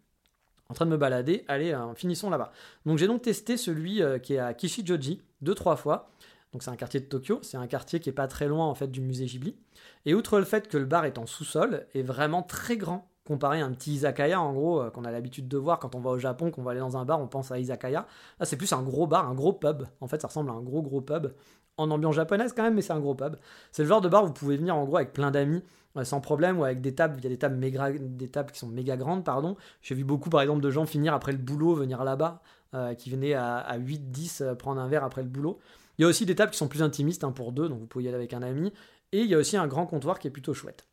en 0.69 0.73
train 0.73 0.85
de 0.85 0.91
me 0.91 0.97
balader, 0.97 1.45
allez, 1.47 1.73
euh, 1.73 1.93
finissons 1.93 2.29
là-bas. 2.29 2.51
Donc 2.85 2.97
j'ai 2.97 3.07
donc 3.07 3.21
testé 3.21 3.57
celui 3.57 4.01
qui 4.23 4.33
est 4.33 4.39
à 4.39 4.53
Kishijoji, 4.53 5.21
deux, 5.41 5.55
trois 5.55 5.75
fois. 5.75 6.09
Donc 6.51 6.63
c'est 6.63 6.71
un 6.71 6.75
quartier 6.77 6.99
de 6.99 7.05
Tokyo, 7.05 7.39
c'est 7.41 7.57
un 7.57 7.67
quartier 7.67 7.99
qui 7.99 8.09
est 8.09 8.13
pas 8.13 8.27
très 8.27 8.47
loin 8.47 8.65
en 8.65 8.75
fait 8.75 8.87
du 8.87 9.01
musée 9.01 9.25
Ghibli. 9.25 9.57
Et 10.05 10.13
outre 10.13 10.39
le 10.39 10.45
fait 10.45 10.67
que 10.67 10.77
le 10.77 10.85
bar 10.85 11.05
est 11.05 11.17
en 11.17 11.25
sous-sol, 11.25 11.85
est 11.93 12.01
vraiment 12.01 12.43
très 12.43 12.77
grand 12.77 13.11
comparé 13.25 13.61
à 13.61 13.65
un 13.65 13.71
petit 13.71 13.93
izakaya 13.93 14.39
en 14.39 14.53
gros 14.53 14.81
euh, 14.81 14.89
qu'on 14.89 15.03
a 15.03 15.11
l'habitude 15.11 15.47
de 15.47 15.57
voir 15.57 15.79
quand 15.79 15.95
on 15.95 15.99
va 15.99 16.11
au 16.11 16.19
Japon, 16.19 16.51
qu'on 16.51 16.63
va 16.63 16.71
aller 16.71 16.79
dans 16.79 16.97
un 16.97 17.05
bar, 17.05 17.19
on 17.19 17.27
pense 17.27 17.51
à 17.51 17.59
izakaya. 17.59 18.05
Là, 18.39 18.45
c'est 18.45 18.57
plus 18.57 18.71
un 18.73 18.83
gros 18.83 19.07
bar, 19.07 19.27
un 19.27 19.35
gros 19.35 19.53
pub. 19.53 19.83
En 20.01 20.07
fait, 20.07 20.21
ça 20.21 20.27
ressemble 20.27 20.49
à 20.49 20.53
un 20.53 20.61
gros 20.61 20.81
gros 20.81 21.01
pub 21.01 21.33
en 21.77 21.91
ambiance 21.91 22.15
japonaise 22.15 22.53
quand 22.55 22.63
même, 22.63 22.75
mais 22.75 22.81
c'est 22.81 22.93
un 22.93 22.99
gros 22.99 23.15
pub. 23.15 23.35
C'est 23.71 23.83
le 23.83 23.89
genre 23.89 24.01
de 24.01 24.07
bar 24.07 24.23
où 24.23 24.27
vous 24.27 24.33
pouvez 24.33 24.57
venir 24.57 24.75
en 24.75 24.85
gros 24.85 24.97
avec 24.97 25.13
plein 25.13 25.31
d'amis 25.31 25.63
euh, 25.97 26.03
sans 26.03 26.21
problème 26.21 26.59
ou 26.59 26.63
avec 26.63 26.81
des 26.81 26.93
tables, 26.93 27.15
il 27.19 27.23
y 27.23 27.27
a 27.27 27.29
des 27.29 27.37
tables, 27.37 27.55
méga, 27.55 27.91
des 27.91 28.27
tables 28.27 28.51
qui 28.51 28.59
sont 28.59 28.67
méga 28.67 28.97
grandes, 28.97 29.23
pardon. 29.23 29.55
J'ai 29.81 29.95
vu 29.95 30.03
beaucoup 30.03 30.29
par 30.29 30.41
exemple 30.41 30.61
de 30.61 30.69
gens 30.69 30.85
finir 30.85 31.13
après 31.13 31.31
le 31.31 31.37
boulot, 31.37 31.73
venir 31.73 32.03
là-bas, 32.03 32.41
euh, 32.73 32.93
qui 32.93 33.09
venaient 33.09 33.33
à, 33.33 33.77
8-10 33.77 34.55
prendre 34.55 34.81
un 34.81 34.87
verre 34.87 35.03
après 35.03 35.23
le 35.23 35.29
boulot. 35.29 35.59
Il 35.97 36.01
y 36.01 36.05
a 36.05 36.07
aussi 36.07 36.25
des 36.25 36.35
tables 36.35 36.51
qui 36.51 36.57
sont 36.57 36.67
plus 36.67 36.83
intimistes, 36.83 37.23
hein, 37.23 37.31
pour 37.31 37.53
deux, 37.53 37.69
donc 37.69 37.79
vous 37.79 37.87
pouvez 37.87 38.05
y 38.05 38.07
aller 38.07 38.15
avec 38.17 38.33
un 38.33 38.41
ami. 38.41 38.73
Et 39.11 39.21
il 39.21 39.29
y 39.29 39.35
a 39.35 39.37
aussi 39.37 39.55
un 39.55 39.67
grand 39.67 39.85
comptoir 39.85 40.19
qui 40.19 40.27
est 40.27 40.31
plutôt 40.31 40.53
chouette. 40.53 40.85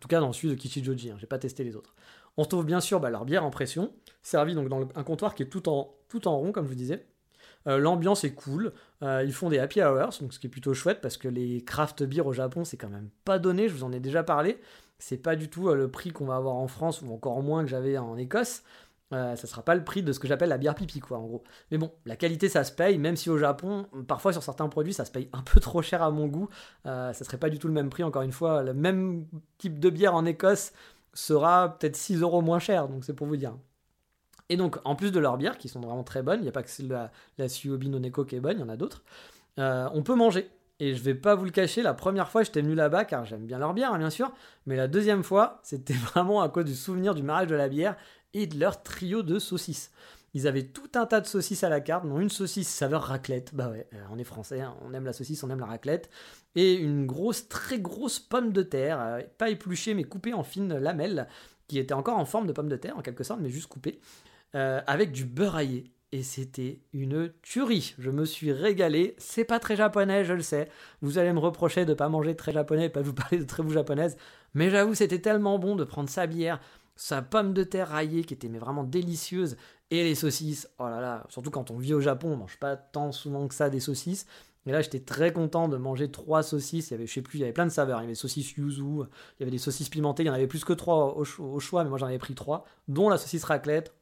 En 0.00 0.02
tout 0.02 0.08
cas 0.08 0.20
dans 0.20 0.32
celui 0.32 0.48
de 0.48 0.54
Kichijoji, 0.54 1.10
hein, 1.10 1.16
j'ai 1.20 1.26
pas 1.26 1.38
testé 1.38 1.62
les 1.62 1.76
autres. 1.76 1.94
On 2.38 2.46
trouve 2.46 2.64
bien 2.64 2.80
sûr 2.80 3.00
bah, 3.00 3.10
leur 3.10 3.26
bière 3.26 3.44
en 3.44 3.50
pression, 3.50 3.92
servie 4.22 4.54
donc 4.54 4.70
dans 4.70 4.88
un 4.94 5.02
comptoir 5.02 5.34
qui 5.34 5.42
est 5.42 5.46
tout 5.46 5.68
en, 5.68 5.94
rond, 6.24 6.52
comme 6.52 6.64
je 6.64 6.70
vous 6.70 6.74
disais. 6.74 7.04
Euh, 7.66 7.76
l'ambiance 7.76 8.24
est 8.24 8.32
cool. 8.32 8.72
Euh, 9.02 9.22
ils 9.26 9.34
font 9.34 9.50
des 9.50 9.58
happy 9.58 9.82
hours, 9.82 10.14
ce 10.14 10.38
qui 10.38 10.46
est 10.46 10.50
plutôt 10.50 10.72
chouette 10.72 11.02
parce 11.02 11.18
que 11.18 11.28
les 11.28 11.62
craft 11.62 12.02
beer 12.02 12.26
au 12.26 12.32
Japon, 12.32 12.64
c'est 12.64 12.78
quand 12.78 12.88
même 12.88 13.10
pas 13.26 13.38
donné. 13.38 13.68
Je 13.68 13.74
vous 13.74 13.84
en 13.84 13.92
ai 13.92 14.00
déjà 14.00 14.22
parlé. 14.22 14.58
C'est 14.98 15.18
pas 15.18 15.36
du 15.36 15.50
tout 15.50 15.68
euh, 15.68 15.74
le 15.74 15.90
prix 15.90 16.12
qu'on 16.12 16.24
va 16.24 16.36
avoir 16.36 16.54
en 16.54 16.66
France 16.66 17.02
ou 17.02 17.12
encore 17.12 17.42
moins 17.42 17.62
que 17.62 17.68
j'avais 17.68 17.98
en 17.98 18.16
Écosse. 18.16 18.62
Euh, 19.12 19.34
ça 19.34 19.46
sera 19.46 19.62
pas 19.62 19.74
le 19.74 19.82
prix 19.82 20.02
de 20.02 20.12
ce 20.12 20.20
que 20.20 20.28
j'appelle 20.28 20.50
la 20.50 20.58
bière 20.58 20.74
pipi, 20.74 21.00
quoi, 21.00 21.18
en 21.18 21.26
gros. 21.26 21.42
Mais 21.70 21.78
bon, 21.78 21.90
la 22.06 22.16
qualité, 22.16 22.48
ça 22.48 22.62
se 22.62 22.70
paye, 22.70 22.96
même 22.98 23.16
si 23.16 23.28
au 23.28 23.38
Japon, 23.38 23.86
parfois 24.06 24.32
sur 24.32 24.42
certains 24.42 24.68
produits, 24.68 24.92
ça 24.92 25.04
se 25.04 25.10
paye 25.10 25.28
un 25.32 25.42
peu 25.52 25.60
trop 25.60 25.82
cher 25.82 26.02
à 26.02 26.10
mon 26.10 26.26
goût. 26.26 26.48
Euh, 26.86 27.12
ça 27.12 27.24
serait 27.24 27.38
pas 27.38 27.50
du 27.50 27.58
tout 27.58 27.68
le 27.68 27.74
même 27.74 27.90
prix, 27.90 28.04
encore 28.04 28.22
une 28.22 28.32
fois. 28.32 28.62
Le 28.62 28.74
même 28.74 29.26
type 29.58 29.80
de 29.80 29.90
bière 29.90 30.14
en 30.14 30.24
Écosse 30.24 30.72
sera 31.12 31.76
peut-être 31.76 31.96
6 31.96 32.20
euros 32.20 32.40
moins 32.40 32.60
cher, 32.60 32.88
donc 32.88 33.04
c'est 33.04 33.14
pour 33.14 33.26
vous 33.26 33.36
dire. 33.36 33.54
Et 34.48 34.56
donc, 34.56 34.78
en 34.84 34.96
plus 34.96 35.12
de 35.12 35.20
leurs 35.20 35.36
bières, 35.36 35.58
qui 35.58 35.68
sont 35.68 35.80
vraiment 35.80 36.04
très 36.04 36.22
bonnes, 36.22 36.40
il 36.40 36.42
n'y 36.42 36.48
a 36.48 36.52
pas 36.52 36.62
que 36.62 36.70
la, 36.88 37.10
la 37.38 37.48
Suyobi 37.48 37.88
Neko 37.88 38.24
qui 38.24 38.36
est 38.36 38.40
bonne, 38.40 38.58
il 38.58 38.60
y 38.60 38.64
en 38.64 38.68
a 38.68 38.76
d'autres, 38.76 39.04
euh, 39.58 39.88
on 39.94 40.02
peut 40.02 40.14
manger. 40.14 40.50
Et 40.80 40.94
je 40.94 41.02
vais 41.02 41.14
pas 41.14 41.34
vous 41.34 41.44
le 41.44 41.50
cacher, 41.50 41.82
la 41.82 41.92
première 41.92 42.30
fois 42.30 42.42
j'étais 42.42 42.62
venu 42.62 42.74
là-bas, 42.74 43.04
car 43.04 43.26
j'aime 43.26 43.44
bien 43.44 43.58
leur 43.58 43.74
bière, 43.74 43.92
hein, 43.92 43.98
bien 43.98 44.08
sûr, 44.08 44.32
mais 44.66 44.76
la 44.76 44.88
deuxième 44.88 45.22
fois, 45.22 45.60
c'était 45.62 45.94
vraiment 46.14 46.40
à 46.40 46.48
cause 46.48 46.64
du 46.64 46.74
souvenir 46.74 47.14
du 47.14 47.22
mariage 47.22 47.48
de 47.48 47.54
la 47.54 47.68
bière 47.68 47.96
et 48.34 48.46
de 48.46 48.58
leur 48.58 48.82
trio 48.82 49.22
de 49.22 49.38
saucisses. 49.38 49.90
Ils 50.32 50.46
avaient 50.46 50.64
tout 50.64 50.90
un 50.94 51.06
tas 51.06 51.20
de 51.20 51.26
saucisses 51.26 51.64
à 51.64 51.68
la 51.68 51.80
carte, 51.80 52.06
dont 52.06 52.20
une 52.20 52.30
saucisse 52.30 52.68
saveur 52.68 53.02
raclette, 53.02 53.54
bah 53.54 53.68
ouais, 53.68 53.88
euh, 53.94 54.04
on 54.12 54.18
est 54.18 54.24
français, 54.24 54.60
hein, 54.60 54.76
on 54.82 54.94
aime 54.94 55.04
la 55.04 55.12
saucisse, 55.12 55.42
on 55.42 55.50
aime 55.50 55.58
la 55.58 55.66
raclette, 55.66 56.08
et 56.54 56.74
une 56.74 57.06
grosse, 57.06 57.48
très 57.48 57.80
grosse 57.80 58.20
pomme 58.20 58.52
de 58.52 58.62
terre, 58.62 59.00
euh, 59.00 59.20
pas 59.38 59.50
épluchée 59.50 59.94
mais 59.94 60.04
coupée 60.04 60.32
en 60.32 60.44
fines 60.44 60.76
lamelles, 60.78 61.26
qui 61.66 61.78
était 61.78 61.94
encore 61.94 62.18
en 62.18 62.24
forme 62.24 62.46
de 62.46 62.52
pomme 62.52 62.68
de 62.68 62.76
terre 62.76 62.96
en 62.96 63.02
quelque 63.02 63.24
sorte, 63.24 63.40
mais 63.40 63.50
juste 63.50 63.68
coupée, 63.68 64.00
euh, 64.54 64.80
avec 64.86 65.10
du 65.12 65.24
beurre 65.24 65.56
aillé. 65.56 65.92
Et 66.12 66.24
c'était 66.24 66.80
une 66.92 67.32
tuerie. 67.40 67.94
Je 68.00 68.10
me 68.10 68.24
suis 68.24 68.50
régalé. 68.50 69.14
C'est 69.18 69.44
pas 69.44 69.60
très 69.60 69.76
japonais, 69.76 70.24
je 70.24 70.32
le 70.32 70.42
sais. 70.42 70.68
Vous 71.02 71.18
allez 71.18 71.32
me 71.32 71.38
reprocher 71.38 71.84
de 71.84 71.94
pas 71.94 72.08
manger 72.08 72.34
très 72.34 72.50
japonais, 72.50 72.88
pas 72.88 73.00
vous 73.00 73.12
parler 73.14 73.38
de 73.38 73.44
très 73.44 73.62
vous 73.62 73.72
japonaise. 73.72 74.16
Mais 74.54 74.70
j'avoue, 74.70 74.94
c'était 74.94 75.20
tellement 75.20 75.60
bon 75.60 75.76
de 75.76 75.84
prendre 75.84 76.10
sa 76.10 76.26
bière, 76.26 76.60
sa 77.00 77.22
pomme 77.22 77.54
de 77.54 77.64
terre 77.64 77.88
raillée 77.88 78.24
qui 78.24 78.34
était 78.34 78.50
mais 78.50 78.58
vraiment 78.58 78.84
délicieuse, 78.84 79.56
et 79.90 80.04
les 80.04 80.14
saucisses. 80.14 80.68
Oh 80.78 80.86
là 80.86 81.00
là, 81.00 81.24
surtout 81.30 81.50
quand 81.50 81.70
on 81.70 81.78
vit 81.78 81.94
au 81.94 82.00
Japon, 82.00 82.32
on 82.32 82.36
mange 82.36 82.58
pas 82.58 82.76
tant 82.76 83.10
souvent 83.10 83.48
que 83.48 83.54
ça 83.54 83.70
des 83.70 83.80
saucisses. 83.80 84.26
Et 84.66 84.72
là, 84.72 84.82
j'étais 84.82 85.00
très 85.00 85.32
content 85.32 85.68
de 85.68 85.78
manger 85.78 86.10
trois 86.10 86.42
saucisses. 86.42 86.90
Il 86.90 86.92
y 86.92 86.94
avait, 86.94 87.06
je 87.06 87.14
sais 87.14 87.22
plus, 87.22 87.38
il 87.38 87.40
y 87.40 87.44
avait 87.44 87.54
plein 87.54 87.64
de 87.64 87.70
saveurs. 87.70 88.00
Il 88.00 88.02
y 88.02 88.04
avait 88.04 88.14
saucisses 88.14 88.52
yuzu, 88.52 88.82
il 88.82 89.06
y 89.40 89.42
avait 89.42 89.50
des 89.50 89.56
saucisses 89.56 89.88
pimentées. 89.88 90.24
Il 90.24 90.26
y 90.26 90.30
en 90.30 90.34
avait 90.34 90.46
plus 90.46 90.62
que 90.62 90.74
trois 90.74 91.16
au, 91.16 91.24
choix, 91.58 91.84
mais 91.84 91.88
moi 91.88 91.98
j'en 91.98 92.06
avais 92.06 92.18
pris 92.18 92.34
trois, 92.34 92.66
dont 92.86 93.08
la 93.08 93.16
saucisse 93.16 93.44
raclette. 93.44 93.94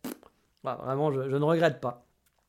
vraiment, 0.65 1.13
je 1.13 1.21
ne 1.21 1.45
regrette 1.45 1.81
pas. 1.81 2.05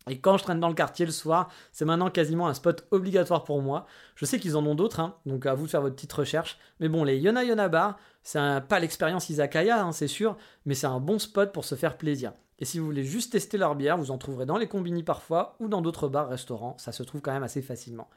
Et 0.09 0.19
quand 0.19 0.37
je 0.37 0.43
traîne 0.43 0.59
dans 0.59 0.69
le 0.69 0.73
quartier 0.73 1.05
le 1.05 1.11
soir, 1.11 1.49
c'est 1.71 1.85
maintenant 1.85 2.09
quasiment 2.09 2.47
un 2.47 2.55
spot 2.55 2.87
obligatoire 2.89 3.43
pour 3.43 3.61
moi. 3.61 3.85
Je 4.15 4.25
sais 4.25 4.39
qu'ils 4.39 4.57
en 4.57 4.65
ont 4.65 4.73
d'autres, 4.73 4.99
hein, 4.99 5.15
donc 5.27 5.45
à 5.45 5.53
vous 5.53 5.65
de 5.65 5.69
faire 5.69 5.81
votre 5.81 5.95
petite 5.95 6.13
recherche. 6.13 6.57
Mais 6.79 6.89
bon, 6.89 7.03
les 7.03 7.19
Yona 7.19 7.43
Yona 7.43 7.69
Bar, 7.69 7.99
c'est 8.23 8.39
pas 8.67 8.79
l'expérience 8.79 9.29
Izakaya, 9.29 9.83
hein, 9.83 9.91
c'est 9.91 10.07
sûr, 10.07 10.37
mais 10.65 10.75
c'est 10.75 10.87
un 10.87 10.99
bon 10.99 11.19
spot 11.19 11.51
pour 11.51 11.65
se 11.65 11.75
faire 11.75 11.97
plaisir. 11.97 12.33
Et 12.59 12.65
si 12.65 12.77
vous 12.77 12.85
voulez 12.85 13.03
juste 13.03 13.31
tester 13.31 13.57
leur 13.57 13.75
bière, 13.75 13.97
vous 13.97 14.11
en 14.11 14.17
trouverez 14.17 14.45
dans 14.45 14.57
les 14.57 14.67
combini 14.67 15.03
parfois 15.03 15.55
ou 15.59 15.69
dans 15.69 15.81
d'autres 15.81 16.09
bars, 16.09 16.29
restaurants, 16.29 16.77
ça 16.77 16.91
se 16.91 17.03
trouve 17.03 17.21
quand 17.21 17.31
même 17.31 17.43
assez 17.43 17.61
facilement. 17.61 18.09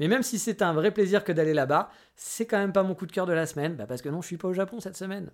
Mais 0.00 0.08
même 0.08 0.22
si 0.22 0.38
c'est 0.38 0.62
un 0.62 0.72
vrai 0.72 0.90
plaisir 0.90 1.24
que 1.24 1.32
d'aller 1.32 1.52
là-bas, 1.52 1.90
c'est 2.16 2.46
quand 2.46 2.58
même 2.58 2.72
pas 2.72 2.82
mon 2.82 2.94
coup 2.94 3.06
de 3.06 3.12
cœur 3.12 3.26
de 3.26 3.32
la 3.32 3.46
semaine, 3.46 3.76
bah 3.76 3.86
parce 3.86 4.02
que 4.02 4.08
non, 4.08 4.22
je 4.22 4.26
suis 4.26 4.38
pas 4.38 4.48
au 4.48 4.54
Japon 4.54 4.80
cette 4.80 4.96
semaine. 4.96 5.30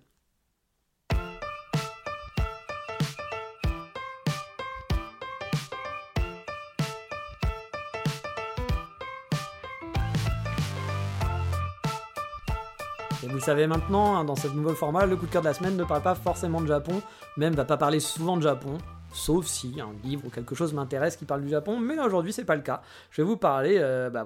Le 13.39 13.45
savez 13.45 13.67
maintenant, 13.67 14.17
hein, 14.17 14.25
dans 14.25 14.35
ce 14.35 14.49
nouveau 14.49 14.73
format, 14.73 15.05
le 15.05 15.15
coup 15.15 15.25
de 15.25 15.31
cœur 15.31 15.41
de 15.41 15.47
la 15.47 15.53
semaine 15.53 15.77
ne 15.77 15.85
parle 15.85 16.01
pas 16.01 16.13
forcément 16.13 16.59
de 16.59 16.67
Japon, 16.67 17.01
même 17.37 17.53
va 17.53 17.63
pas 17.63 17.77
parler 17.77 18.01
souvent 18.01 18.35
de 18.35 18.41
Japon, 18.41 18.77
sauf 19.13 19.45
si 19.45 19.79
un 19.79 19.93
livre 20.03 20.25
ou 20.25 20.29
quelque 20.29 20.55
chose 20.55 20.73
m'intéresse 20.73 21.15
qui 21.15 21.23
parle 21.23 21.41
du 21.41 21.47
Japon, 21.47 21.79
mais 21.79 21.97
aujourd'hui 21.99 22.33
c'est 22.33 22.43
pas 22.43 22.57
le 22.57 22.61
cas. 22.61 22.81
Je 23.11 23.21
vais 23.21 23.25
vous 23.25 23.37
parler 23.37 23.77
euh, 23.79 24.09
bah 24.09 24.25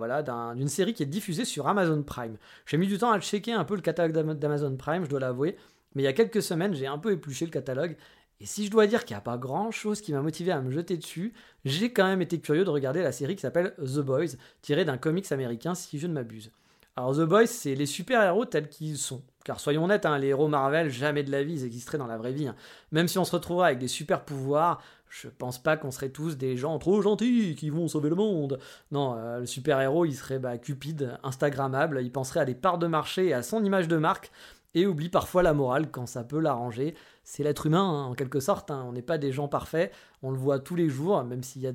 d'une 0.56 0.68
série 0.68 0.96
qui 0.96 1.04
est 1.04 1.08
diffusée 1.08 1.46
sur 1.46 1.68
Amazon 1.68 2.02
Prime. 2.02 2.38
J'ai 2.66 2.78
mis 2.78 2.88
du 2.88 2.98
temps 2.98 3.12
à 3.12 3.20
checker 3.20 3.54
un 3.54 3.66
peu 3.66 3.76
le 3.76 3.82
catalogue 3.82 4.36
d'Amazon 4.40 4.76
Prime, 4.78 5.06
je 5.06 5.10
dois 5.12 5.20
l'avouer, 5.20 5.58
mais 5.94 6.02
il 6.02 6.06
y 6.06 6.10
a 6.10 6.14
quelques 6.14 6.42
semaines 6.42 6.74
j'ai 6.74 6.88
un 6.88 6.98
peu 6.98 7.12
épluché 7.12 7.46
le 7.46 7.52
catalogue, 7.52 7.96
et 8.40 8.48
si 8.48 8.66
je 8.66 8.72
dois 8.72 8.88
dire 8.88 9.06
qu'il 9.06 9.14
n'y 9.14 9.20
a 9.20 9.22
pas 9.22 9.38
grand 9.38 9.70
chose 9.70 10.02
qui 10.02 10.12
m'a 10.12 10.24
motivé 10.24 10.52
à 10.52 10.60
me 10.60 10.72
jeter 10.72 10.98
dessus, 10.98 11.36
j'ai 11.66 11.94
quand 11.94 12.06
même 12.06 12.24
été 12.24 12.40
curieux 12.40 12.66
de 12.66 12.72
regarder 12.72 13.04
la 13.04 13.12
série 13.12 13.36
qui 13.36 13.42
s'appelle 13.42 13.76
The 13.78 14.00
Boys, 14.00 14.38
tirée 14.64 14.86
d'un 14.86 14.98
comics 14.98 15.32
américain 15.32 15.76
si 15.76 16.00
je 16.00 16.08
ne 16.08 16.14
m'abuse. 16.14 16.52
Alors 16.96 17.16
The 17.16 17.22
Boys, 17.22 17.48
c'est 17.48 17.74
les 17.74 17.88
super-héros 17.88 18.46
tels 18.46 18.70
qu'ils 18.70 18.98
sont. 18.98 19.24
Car 19.44 19.60
soyons 19.60 19.86
honnêtes, 19.86 20.06
hein, 20.06 20.20
les 20.20 20.28
héros 20.28 20.48
Marvel, 20.48 20.92
jamais 20.92 21.24
de 21.24 21.32
la 21.32 21.44
vie, 21.44 21.54
ils 21.54 21.66
existeraient 21.66 21.98
dans 21.98 22.08
la 22.08 22.18
vraie 22.18 22.34
vie. 22.34 22.48
Hein. 22.48 22.56
Même 22.92 23.08
si 23.08 23.18
on 23.18 23.26
se 23.26 23.32
retrouverait 23.32 23.68
avec 23.68 23.80
des 23.80 23.88
super-pouvoirs, 23.88 24.80
je 25.10 25.28
pense 25.28 25.62
pas 25.62 25.76
qu'on 25.76 25.90
serait 25.90 26.10
tous 26.10 26.38
des 26.38 26.56
gens 26.56 26.78
trop 26.78 27.02
gentils 27.02 27.56
qui 27.56 27.72
vont 27.72 27.88
sauver 27.88 28.10
le 28.10 28.16
monde. 28.16 28.60
Non, 28.92 29.16
euh, 29.18 29.40
le 29.40 29.46
super-héros, 29.48 30.06
il 30.06 30.14
serait 30.14 30.38
bah, 30.38 30.60
cupide, 30.60 31.18
instagrammable, 31.24 32.00
il 32.02 32.12
penserait 32.12 32.42
à 32.42 32.46
des 32.46 32.56
parts 32.56 32.78
de 32.78 32.88
marché 32.88 33.34
à 33.34 33.42
son 33.42 33.64
image 33.66 33.88
de 33.88 33.98
marque, 33.98 34.32
et 34.76 34.86
oublie 34.88 35.10
parfois 35.10 35.44
la 35.44 35.54
morale 35.54 35.90
quand 35.90 36.06
ça 36.06 36.24
peut 36.24 36.40
l'arranger. 36.40 36.96
C'est 37.24 37.44
l'être 37.44 37.66
humain, 37.66 37.84
hein, 37.84 38.06
en 38.06 38.14
quelque 38.14 38.40
sorte, 38.40 38.72
on 38.72 38.92
n'est 38.92 39.02
pas 39.02 39.18
des 39.18 39.32
gens 39.32 39.48
parfaits, 39.48 39.92
on 40.22 40.32
le 40.32 40.38
voit 40.38 40.60
tous 40.60 40.76
les 40.76 40.90
jours, 40.90 41.24
même 41.24 41.44
s'il 41.44 41.64
y 41.64 41.68
a 41.68 41.74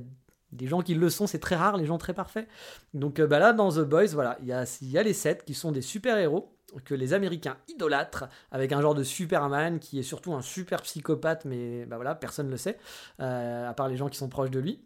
des 0.52 0.66
gens 0.66 0.82
qui 0.82 0.94
le 0.94 1.11
sont, 1.11 1.26
c'est 1.26 1.38
très 1.38 1.56
rare, 1.56 1.76
les 1.76 1.87
gens 1.87 1.98
très 1.98 2.14
parfaits. 2.14 2.48
Donc 2.94 3.20
euh, 3.20 3.26
bah 3.26 3.38
là, 3.38 3.52
dans 3.52 3.70
The 3.70 3.80
Boys, 3.80 4.08
voilà, 4.08 4.38
il 4.40 4.46
y 4.46 4.52
a, 4.98 5.02
les 5.02 5.12
sept 5.12 5.44
qui 5.44 5.54
sont 5.54 5.72
des 5.72 5.82
super-héros 5.82 6.54
que 6.84 6.94
les 6.94 7.14
Américains 7.14 7.56
idolâtrent, 7.68 8.24
avec 8.50 8.72
un 8.72 8.82
genre 8.82 8.94
de 8.94 9.02
Superman 9.02 9.78
qui 9.78 9.98
est 9.98 10.02
surtout 10.02 10.34
un 10.34 10.42
super 10.42 10.82
psychopathe, 10.82 11.46
mais 11.46 11.87
bah 11.87 11.96
voilà, 11.96 12.14
personne 12.14 12.46
ne 12.46 12.50
le 12.50 12.58
sait, 12.58 12.78
euh, 13.20 13.68
à 13.68 13.72
part 13.72 13.88
les 13.88 13.96
gens 13.96 14.08
qui 14.08 14.18
sont 14.18 14.28
proches 14.28 14.50
de 14.50 14.61
lui. 14.61 14.80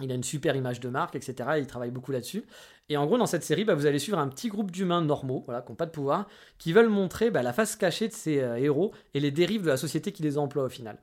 Il 0.00 0.12
a 0.12 0.14
une 0.14 0.22
super 0.22 0.54
image 0.54 0.78
de 0.78 0.88
marque, 0.88 1.16
etc. 1.16 1.50
il 1.58 1.66
travaille 1.66 1.90
beaucoup 1.90 2.12
là-dessus. 2.12 2.44
Et 2.88 2.96
en 2.96 3.06
gros, 3.06 3.16
dans 3.16 3.26
cette 3.26 3.42
série, 3.42 3.64
bah, 3.64 3.74
vous 3.74 3.86
allez 3.86 3.98
suivre 3.98 4.18
un 4.18 4.28
petit 4.28 4.48
groupe 4.48 4.70
d'humains 4.70 5.00
normaux, 5.00 5.42
voilà, 5.46 5.62
qui 5.62 5.72
n'ont 5.72 5.76
pas 5.76 5.86
de 5.86 5.90
pouvoir, 5.90 6.28
qui 6.58 6.72
veulent 6.72 6.88
montrer 6.88 7.30
bah, 7.30 7.42
la 7.42 7.52
face 7.52 7.76
cachée 7.76 8.08
de 8.08 8.12
ces 8.12 8.40
euh, 8.40 8.56
héros 8.56 8.92
et 9.14 9.20
les 9.20 9.30
dérives 9.30 9.62
de 9.62 9.68
la 9.68 9.76
société 9.76 10.12
qui 10.12 10.22
les 10.22 10.38
emploie 10.38 10.64
au 10.64 10.68
final. 10.68 10.98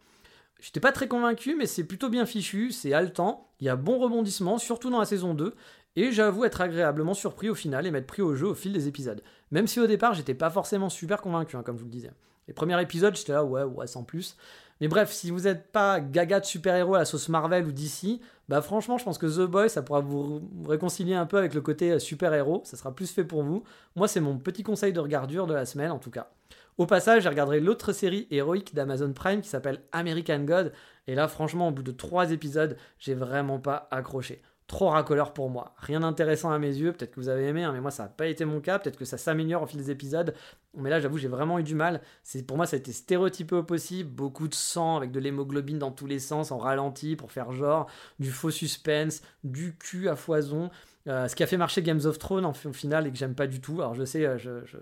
J'étais 0.59 0.79
pas 0.79 0.91
très 0.91 1.07
convaincu, 1.07 1.55
mais 1.55 1.65
c'est 1.65 1.83
plutôt 1.83 2.09
bien 2.09 2.25
fichu, 2.25 2.71
c'est 2.71 2.93
haletant, 2.93 3.49
il 3.59 3.67
y 3.67 3.69
a 3.69 3.75
bon 3.75 3.99
rebondissement, 3.99 4.57
surtout 4.57 4.89
dans 4.89 4.99
la 4.99 5.05
saison 5.05 5.33
2, 5.33 5.53
et 5.95 6.11
j'avoue 6.11 6.45
être 6.45 6.61
agréablement 6.61 7.13
surpris 7.13 7.49
au 7.49 7.55
final 7.55 7.85
et 7.85 7.91
m'être 7.91 8.07
pris 8.07 8.21
au 8.21 8.33
jeu 8.35 8.47
au 8.47 8.55
fil 8.55 8.73
des 8.73 8.87
épisodes. 8.87 9.21
Même 9.51 9.67
si 9.67 9.79
au 9.79 9.87
départ, 9.87 10.13
j'étais 10.13 10.33
pas 10.33 10.49
forcément 10.49 10.89
super 10.89 11.21
convaincu, 11.21 11.55
hein, 11.55 11.63
comme 11.63 11.75
je 11.75 11.81
vous 11.81 11.87
le 11.87 11.91
disais. 11.91 12.11
Les 12.47 12.53
premiers 12.53 12.81
épisodes, 12.81 13.15
j'étais 13.15 13.33
là, 13.33 13.43
ouais, 13.43 13.63
ouais, 13.63 13.87
sans 13.87 14.03
plus. 14.03 14.35
Mais 14.81 14.87
bref, 14.87 15.11
si 15.11 15.31
vous 15.31 15.41
n'êtes 15.41 15.71
pas 15.71 15.99
gaga 15.99 16.39
de 16.39 16.45
super-héros 16.45 16.95
à 16.95 16.99
la 16.99 17.05
sauce 17.05 17.29
Marvel 17.29 17.65
ou 17.65 17.71
DC, 17.71 18.19
bah 18.49 18.61
franchement, 18.61 18.97
je 18.97 19.05
pense 19.05 19.17
que 19.17 19.27
The 19.27 19.49
Boy, 19.49 19.69
ça 19.69 19.81
pourra 19.81 20.01
vous 20.01 20.41
réconcilier 20.67 21.13
un 21.13 21.25
peu 21.25 21.37
avec 21.37 21.53
le 21.53 21.61
côté 21.61 21.91
euh, 21.91 21.99
super-héros, 21.99 22.61
ça 22.65 22.75
sera 22.75 22.93
plus 22.93 23.11
fait 23.11 23.23
pour 23.23 23.43
vous. 23.43 23.63
Moi, 23.95 24.07
c'est 24.07 24.19
mon 24.19 24.37
petit 24.37 24.63
conseil 24.63 24.91
de 24.91 24.99
regardure 24.99 25.47
de 25.47 25.53
la 25.53 25.65
semaine, 25.65 25.91
en 25.91 25.99
tout 25.99 26.11
cas. 26.11 26.31
Au 26.77 26.87
passage, 26.87 27.23
j'ai 27.23 27.29
regardé 27.29 27.59
l'autre 27.59 27.91
série 27.93 28.27
héroïque 28.31 28.73
d'Amazon 28.73 29.13
Prime 29.13 29.41
qui 29.41 29.49
s'appelle 29.49 29.83
American 29.91 30.39
God. 30.39 30.73
Et 31.05 31.13
là, 31.13 31.27
franchement, 31.27 31.67
au 31.67 31.71
bout 31.71 31.83
de 31.83 31.91
trois 31.91 32.31
épisodes, 32.31 32.77
j'ai 32.97 33.13
vraiment 33.13 33.59
pas 33.59 33.87
accroché. 33.91 34.41
Trop 34.65 34.89
racoleur 34.89 35.33
pour 35.33 35.49
moi. 35.49 35.75
Rien 35.77 35.99
d'intéressant 35.99 36.51
à 36.51 36.57
mes 36.57 36.75
yeux. 36.75 36.93
Peut-être 36.93 37.11
que 37.11 37.19
vous 37.19 37.29
avez 37.29 37.45
aimé, 37.47 37.63
hein, 37.63 37.73
mais 37.73 37.81
moi, 37.81 37.91
ça 37.91 38.03
n'a 38.03 38.09
pas 38.09 38.25
été 38.25 38.43
mon 38.45 38.59
cas. 38.59 38.79
Peut-être 38.79 38.97
que 38.97 39.05
ça 39.05 39.17
s'améliore 39.17 39.61
au 39.61 39.67
fil 39.67 39.77
des 39.77 39.91
épisodes. 39.91 40.33
Mais 40.75 40.89
là, 40.89 40.99
j'avoue, 40.99 41.17
j'ai 41.19 41.27
vraiment 41.27 41.59
eu 41.59 41.63
du 41.63 41.75
mal. 41.75 42.01
Pour 42.47 42.57
moi, 42.57 42.65
ça 42.65 42.75
a 42.75 42.79
été 42.79 42.91
stéréotypé 42.91 43.55
au 43.55 43.63
possible. 43.63 44.09
Beaucoup 44.09 44.47
de 44.47 44.55
sang 44.55 44.97
avec 44.97 45.11
de 45.11 45.19
l'hémoglobine 45.19 45.77
dans 45.77 45.91
tous 45.91 46.07
les 46.07 46.17
sens, 46.17 46.51
en 46.51 46.57
ralenti 46.57 47.15
pour 47.15 47.31
faire 47.31 47.51
genre. 47.51 47.87
Du 48.17 48.31
faux 48.31 48.51
suspense, 48.51 49.21
du 49.43 49.75
cul 49.77 50.09
à 50.09 50.15
foison. 50.15 50.71
Euh, 51.07 51.27
ce 51.27 51.35
qui 51.35 51.43
a 51.43 51.47
fait 51.47 51.57
marcher 51.57 51.81
Games 51.83 51.99
of 52.05 52.17
Thrones 52.17 52.45
au 52.45 52.53
final 52.53 53.07
et 53.07 53.11
que 53.11 53.17
j'aime 53.17 53.35
pas 53.35 53.47
du 53.47 53.59
tout. 53.59 53.81
Alors 53.81 53.93
je 53.93 54.05
sais, 54.05 54.25
euh, 54.25 54.37
je, 54.37 54.77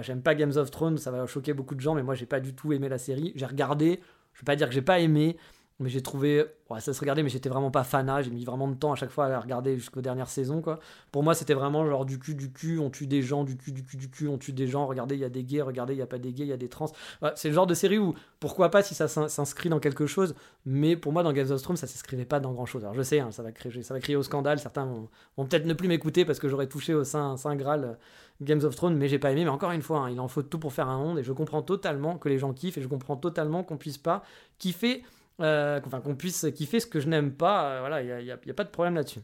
j'aime 0.00 0.22
pas 0.22 0.34
Games 0.34 0.56
of 0.56 0.70
Thrones, 0.70 0.98
ça 0.98 1.10
va 1.10 1.26
choquer 1.26 1.52
beaucoup 1.52 1.74
de 1.74 1.80
gens, 1.80 1.94
mais 1.94 2.02
moi 2.04 2.14
j'ai 2.14 2.26
pas 2.26 2.40
du 2.40 2.54
tout 2.54 2.72
aimé 2.72 2.88
la 2.88 2.98
série. 2.98 3.32
J'ai 3.34 3.46
regardé, 3.46 4.00
je 4.34 4.40
vais 4.40 4.44
pas 4.44 4.54
dire 4.54 4.68
que 4.68 4.74
j'ai 4.74 4.82
pas 4.82 5.00
aimé, 5.00 5.36
mais 5.80 5.88
j'ai 5.88 6.02
trouvé 6.02 6.44
ouais, 6.70 6.80
ça 6.80 6.92
se 6.92 7.00
regardait 7.00 7.24
mais 7.24 7.28
j'étais 7.28 7.48
vraiment 7.48 7.72
pas 7.72 7.82
fanat. 7.82 8.22
J'ai 8.22 8.30
mis 8.30 8.44
vraiment 8.44 8.68
de 8.68 8.74
temps 8.74 8.92
à 8.92 8.96
chaque 8.96 9.10
fois 9.10 9.26
à 9.26 9.40
regarder 9.40 9.76
jusqu'aux 9.76 10.02
dernières 10.02 10.28
saisons 10.28 10.62
quoi. 10.62 10.78
Pour 11.10 11.24
moi 11.24 11.34
c'était 11.34 11.54
vraiment 11.54 11.84
genre 11.84 12.04
du 12.04 12.20
cul 12.20 12.36
du 12.36 12.52
cul 12.52 12.78
on 12.78 12.90
tue 12.90 13.08
des 13.08 13.22
gens 13.22 13.42
du 13.42 13.56
cul 13.56 13.72
du 13.72 13.84
cul 13.84 13.96
du 13.96 14.08
cul 14.08 14.28
on 14.28 14.38
tue 14.38 14.52
des 14.52 14.68
gens. 14.68 14.86
Regardez 14.86 15.16
il 15.16 15.20
y 15.20 15.24
a 15.24 15.28
des 15.28 15.42
gays 15.42 15.62
regardez 15.62 15.94
il 15.94 15.98
y 15.98 16.02
a 16.02 16.06
pas 16.06 16.18
des 16.18 16.32
gays 16.32 16.44
il 16.44 16.50
y 16.50 16.52
a 16.52 16.56
des 16.56 16.68
trans. 16.68 16.86
C'est 17.34 17.48
le 17.48 17.54
genre 17.54 17.66
de 17.66 17.74
série 17.74 17.98
où 17.98 18.14
pourquoi 18.38 18.70
pas 18.70 18.82
si 18.84 18.94
ça 18.94 19.08
s'inscrit 19.08 19.68
dans 19.68 19.80
quelque 19.80 20.06
chose 20.06 20.36
mais 20.64 20.94
pour 20.94 21.12
moi 21.12 21.24
dans 21.24 21.32
Game 21.32 21.50
of 21.50 21.60
Thrones 21.60 21.76
ça 21.76 21.88
s'inscrivait 21.88 22.24
pas 22.24 22.38
dans 22.38 22.52
grand 22.52 22.66
chose 22.66 22.84
alors 22.84 22.94
je 22.94 23.02
sais 23.02 23.18
hein, 23.18 23.32
ça 23.32 23.42
va 23.42 23.50
créer 23.50 23.82
ça 23.82 23.94
va 23.94 24.00
crier 24.00 24.16
au 24.16 24.22
scandale. 24.22 24.60
Certains 24.60 24.86
vont, 24.86 25.08
peut-être 25.44 25.66
ne 25.66 25.74
plus 25.74 25.88
m'écouter 25.88 26.24
parce 26.24 26.38
que 26.38 26.48
j'aurais 26.48 26.68
touché 26.68 26.94
au 26.94 27.02
saint, 27.02 27.36
saint 27.36 27.56
graal 27.56 27.84
euh, 27.84 27.94
Games 28.42 28.62
of 28.62 28.76
Thrones 28.76 28.96
mais 28.96 29.08
j'ai 29.08 29.18
pas 29.18 29.32
aimé. 29.32 29.42
Mais 29.42 29.50
encore 29.50 29.72
une 29.72 29.82
fois 29.82 30.00
hein, 30.00 30.10
il 30.10 30.20
en 30.20 30.28
faut 30.28 30.42
tout 30.42 30.60
pour 30.60 30.72
faire 30.72 30.88
un 30.88 30.98
monde 30.98 31.18
et 31.18 31.24
je 31.24 31.32
comprends 31.32 31.62
totalement 31.62 32.16
que 32.16 32.28
les 32.28 32.38
gens 32.38 32.52
kiffent 32.52 32.78
et 32.78 32.82
je 32.82 32.88
comprends 32.88 33.16
totalement 33.16 33.64
qu'on 33.64 33.76
puisse 33.76 33.98
pas 33.98 34.22
kiffer 34.58 35.02
euh, 35.40 35.80
qu'on 35.80 36.14
puisse 36.14 36.46
kiffer 36.54 36.80
ce 36.80 36.86
que 36.86 37.00
je 37.00 37.08
n'aime 37.08 37.32
pas, 37.32 37.64
euh, 37.64 37.80
voilà, 37.80 38.02
il 38.02 38.24
n'y 38.24 38.30
a, 38.30 38.54
pas 38.54 38.64
de 38.64 38.70
problème 38.70 38.94
là-dessus. 38.94 39.20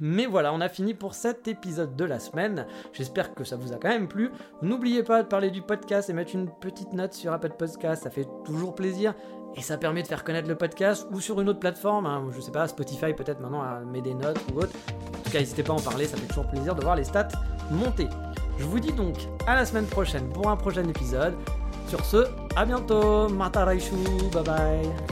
Mais 0.00 0.24
voilà, 0.24 0.54
on 0.54 0.60
a 0.60 0.68
fini 0.68 0.94
pour 0.94 1.14
cet 1.14 1.48
épisode 1.48 1.96
de 1.96 2.04
la 2.04 2.18
semaine. 2.18 2.66
J'espère 2.94 3.34
que 3.34 3.44
ça 3.44 3.56
vous 3.56 3.72
a 3.72 3.76
quand 3.76 3.90
même 3.90 4.08
plu. 4.08 4.30
N'oubliez 4.62 5.02
pas 5.02 5.22
de 5.22 5.28
parler 5.28 5.50
du 5.50 5.60
podcast 5.60 6.08
et 6.08 6.14
mettre 6.14 6.34
une 6.34 6.48
petite 6.60 6.94
note 6.94 7.12
sur 7.12 7.32
Apple 7.32 7.52
Podcast, 7.58 8.04
ça 8.04 8.10
fait 8.10 8.26
toujours 8.44 8.74
plaisir. 8.74 9.14
Et 9.54 9.60
ça 9.60 9.76
permet 9.76 10.02
de 10.02 10.08
faire 10.08 10.24
connaître 10.24 10.48
le 10.48 10.56
podcast 10.56 11.06
ou 11.12 11.20
sur 11.20 11.38
une 11.40 11.48
autre 11.50 11.60
plateforme, 11.60 12.06
hein, 12.06 12.26
je 12.34 12.40
sais 12.40 12.52
pas, 12.52 12.66
Spotify 12.68 13.12
peut-être 13.12 13.40
maintenant 13.40 13.60
à 13.60 13.80
mettre 13.80 14.04
des 14.04 14.14
notes 14.14 14.40
ou 14.50 14.60
autre. 14.60 14.72
En 15.18 15.22
tout 15.24 15.30
cas, 15.30 15.40
n'hésitez 15.40 15.62
pas 15.62 15.74
à 15.74 15.76
en 15.76 15.80
parler, 15.80 16.06
ça 16.06 16.16
fait 16.16 16.26
toujours 16.26 16.48
plaisir 16.48 16.74
de 16.74 16.80
voir 16.80 16.96
les 16.96 17.04
stats 17.04 17.28
monter. 17.70 18.08
Je 18.58 18.64
vous 18.64 18.80
dis 18.80 18.92
donc 18.92 19.16
à 19.46 19.54
la 19.54 19.66
semaine 19.66 19.86
prochaine 19.86 20.28
pour 20.30 20.48
un 20.48 20.56
prochain 20.56 20.88
épisode. 20.88 21.34
Sur 21.88 22.02
ce, 22.04 22.24
à 22.56 22.64
bientôt, 22.64 23.28
Mata 23.28 23.66
Raishu, 23.66 23.94
bye 24.32 24.42
bye. 24.42 25.11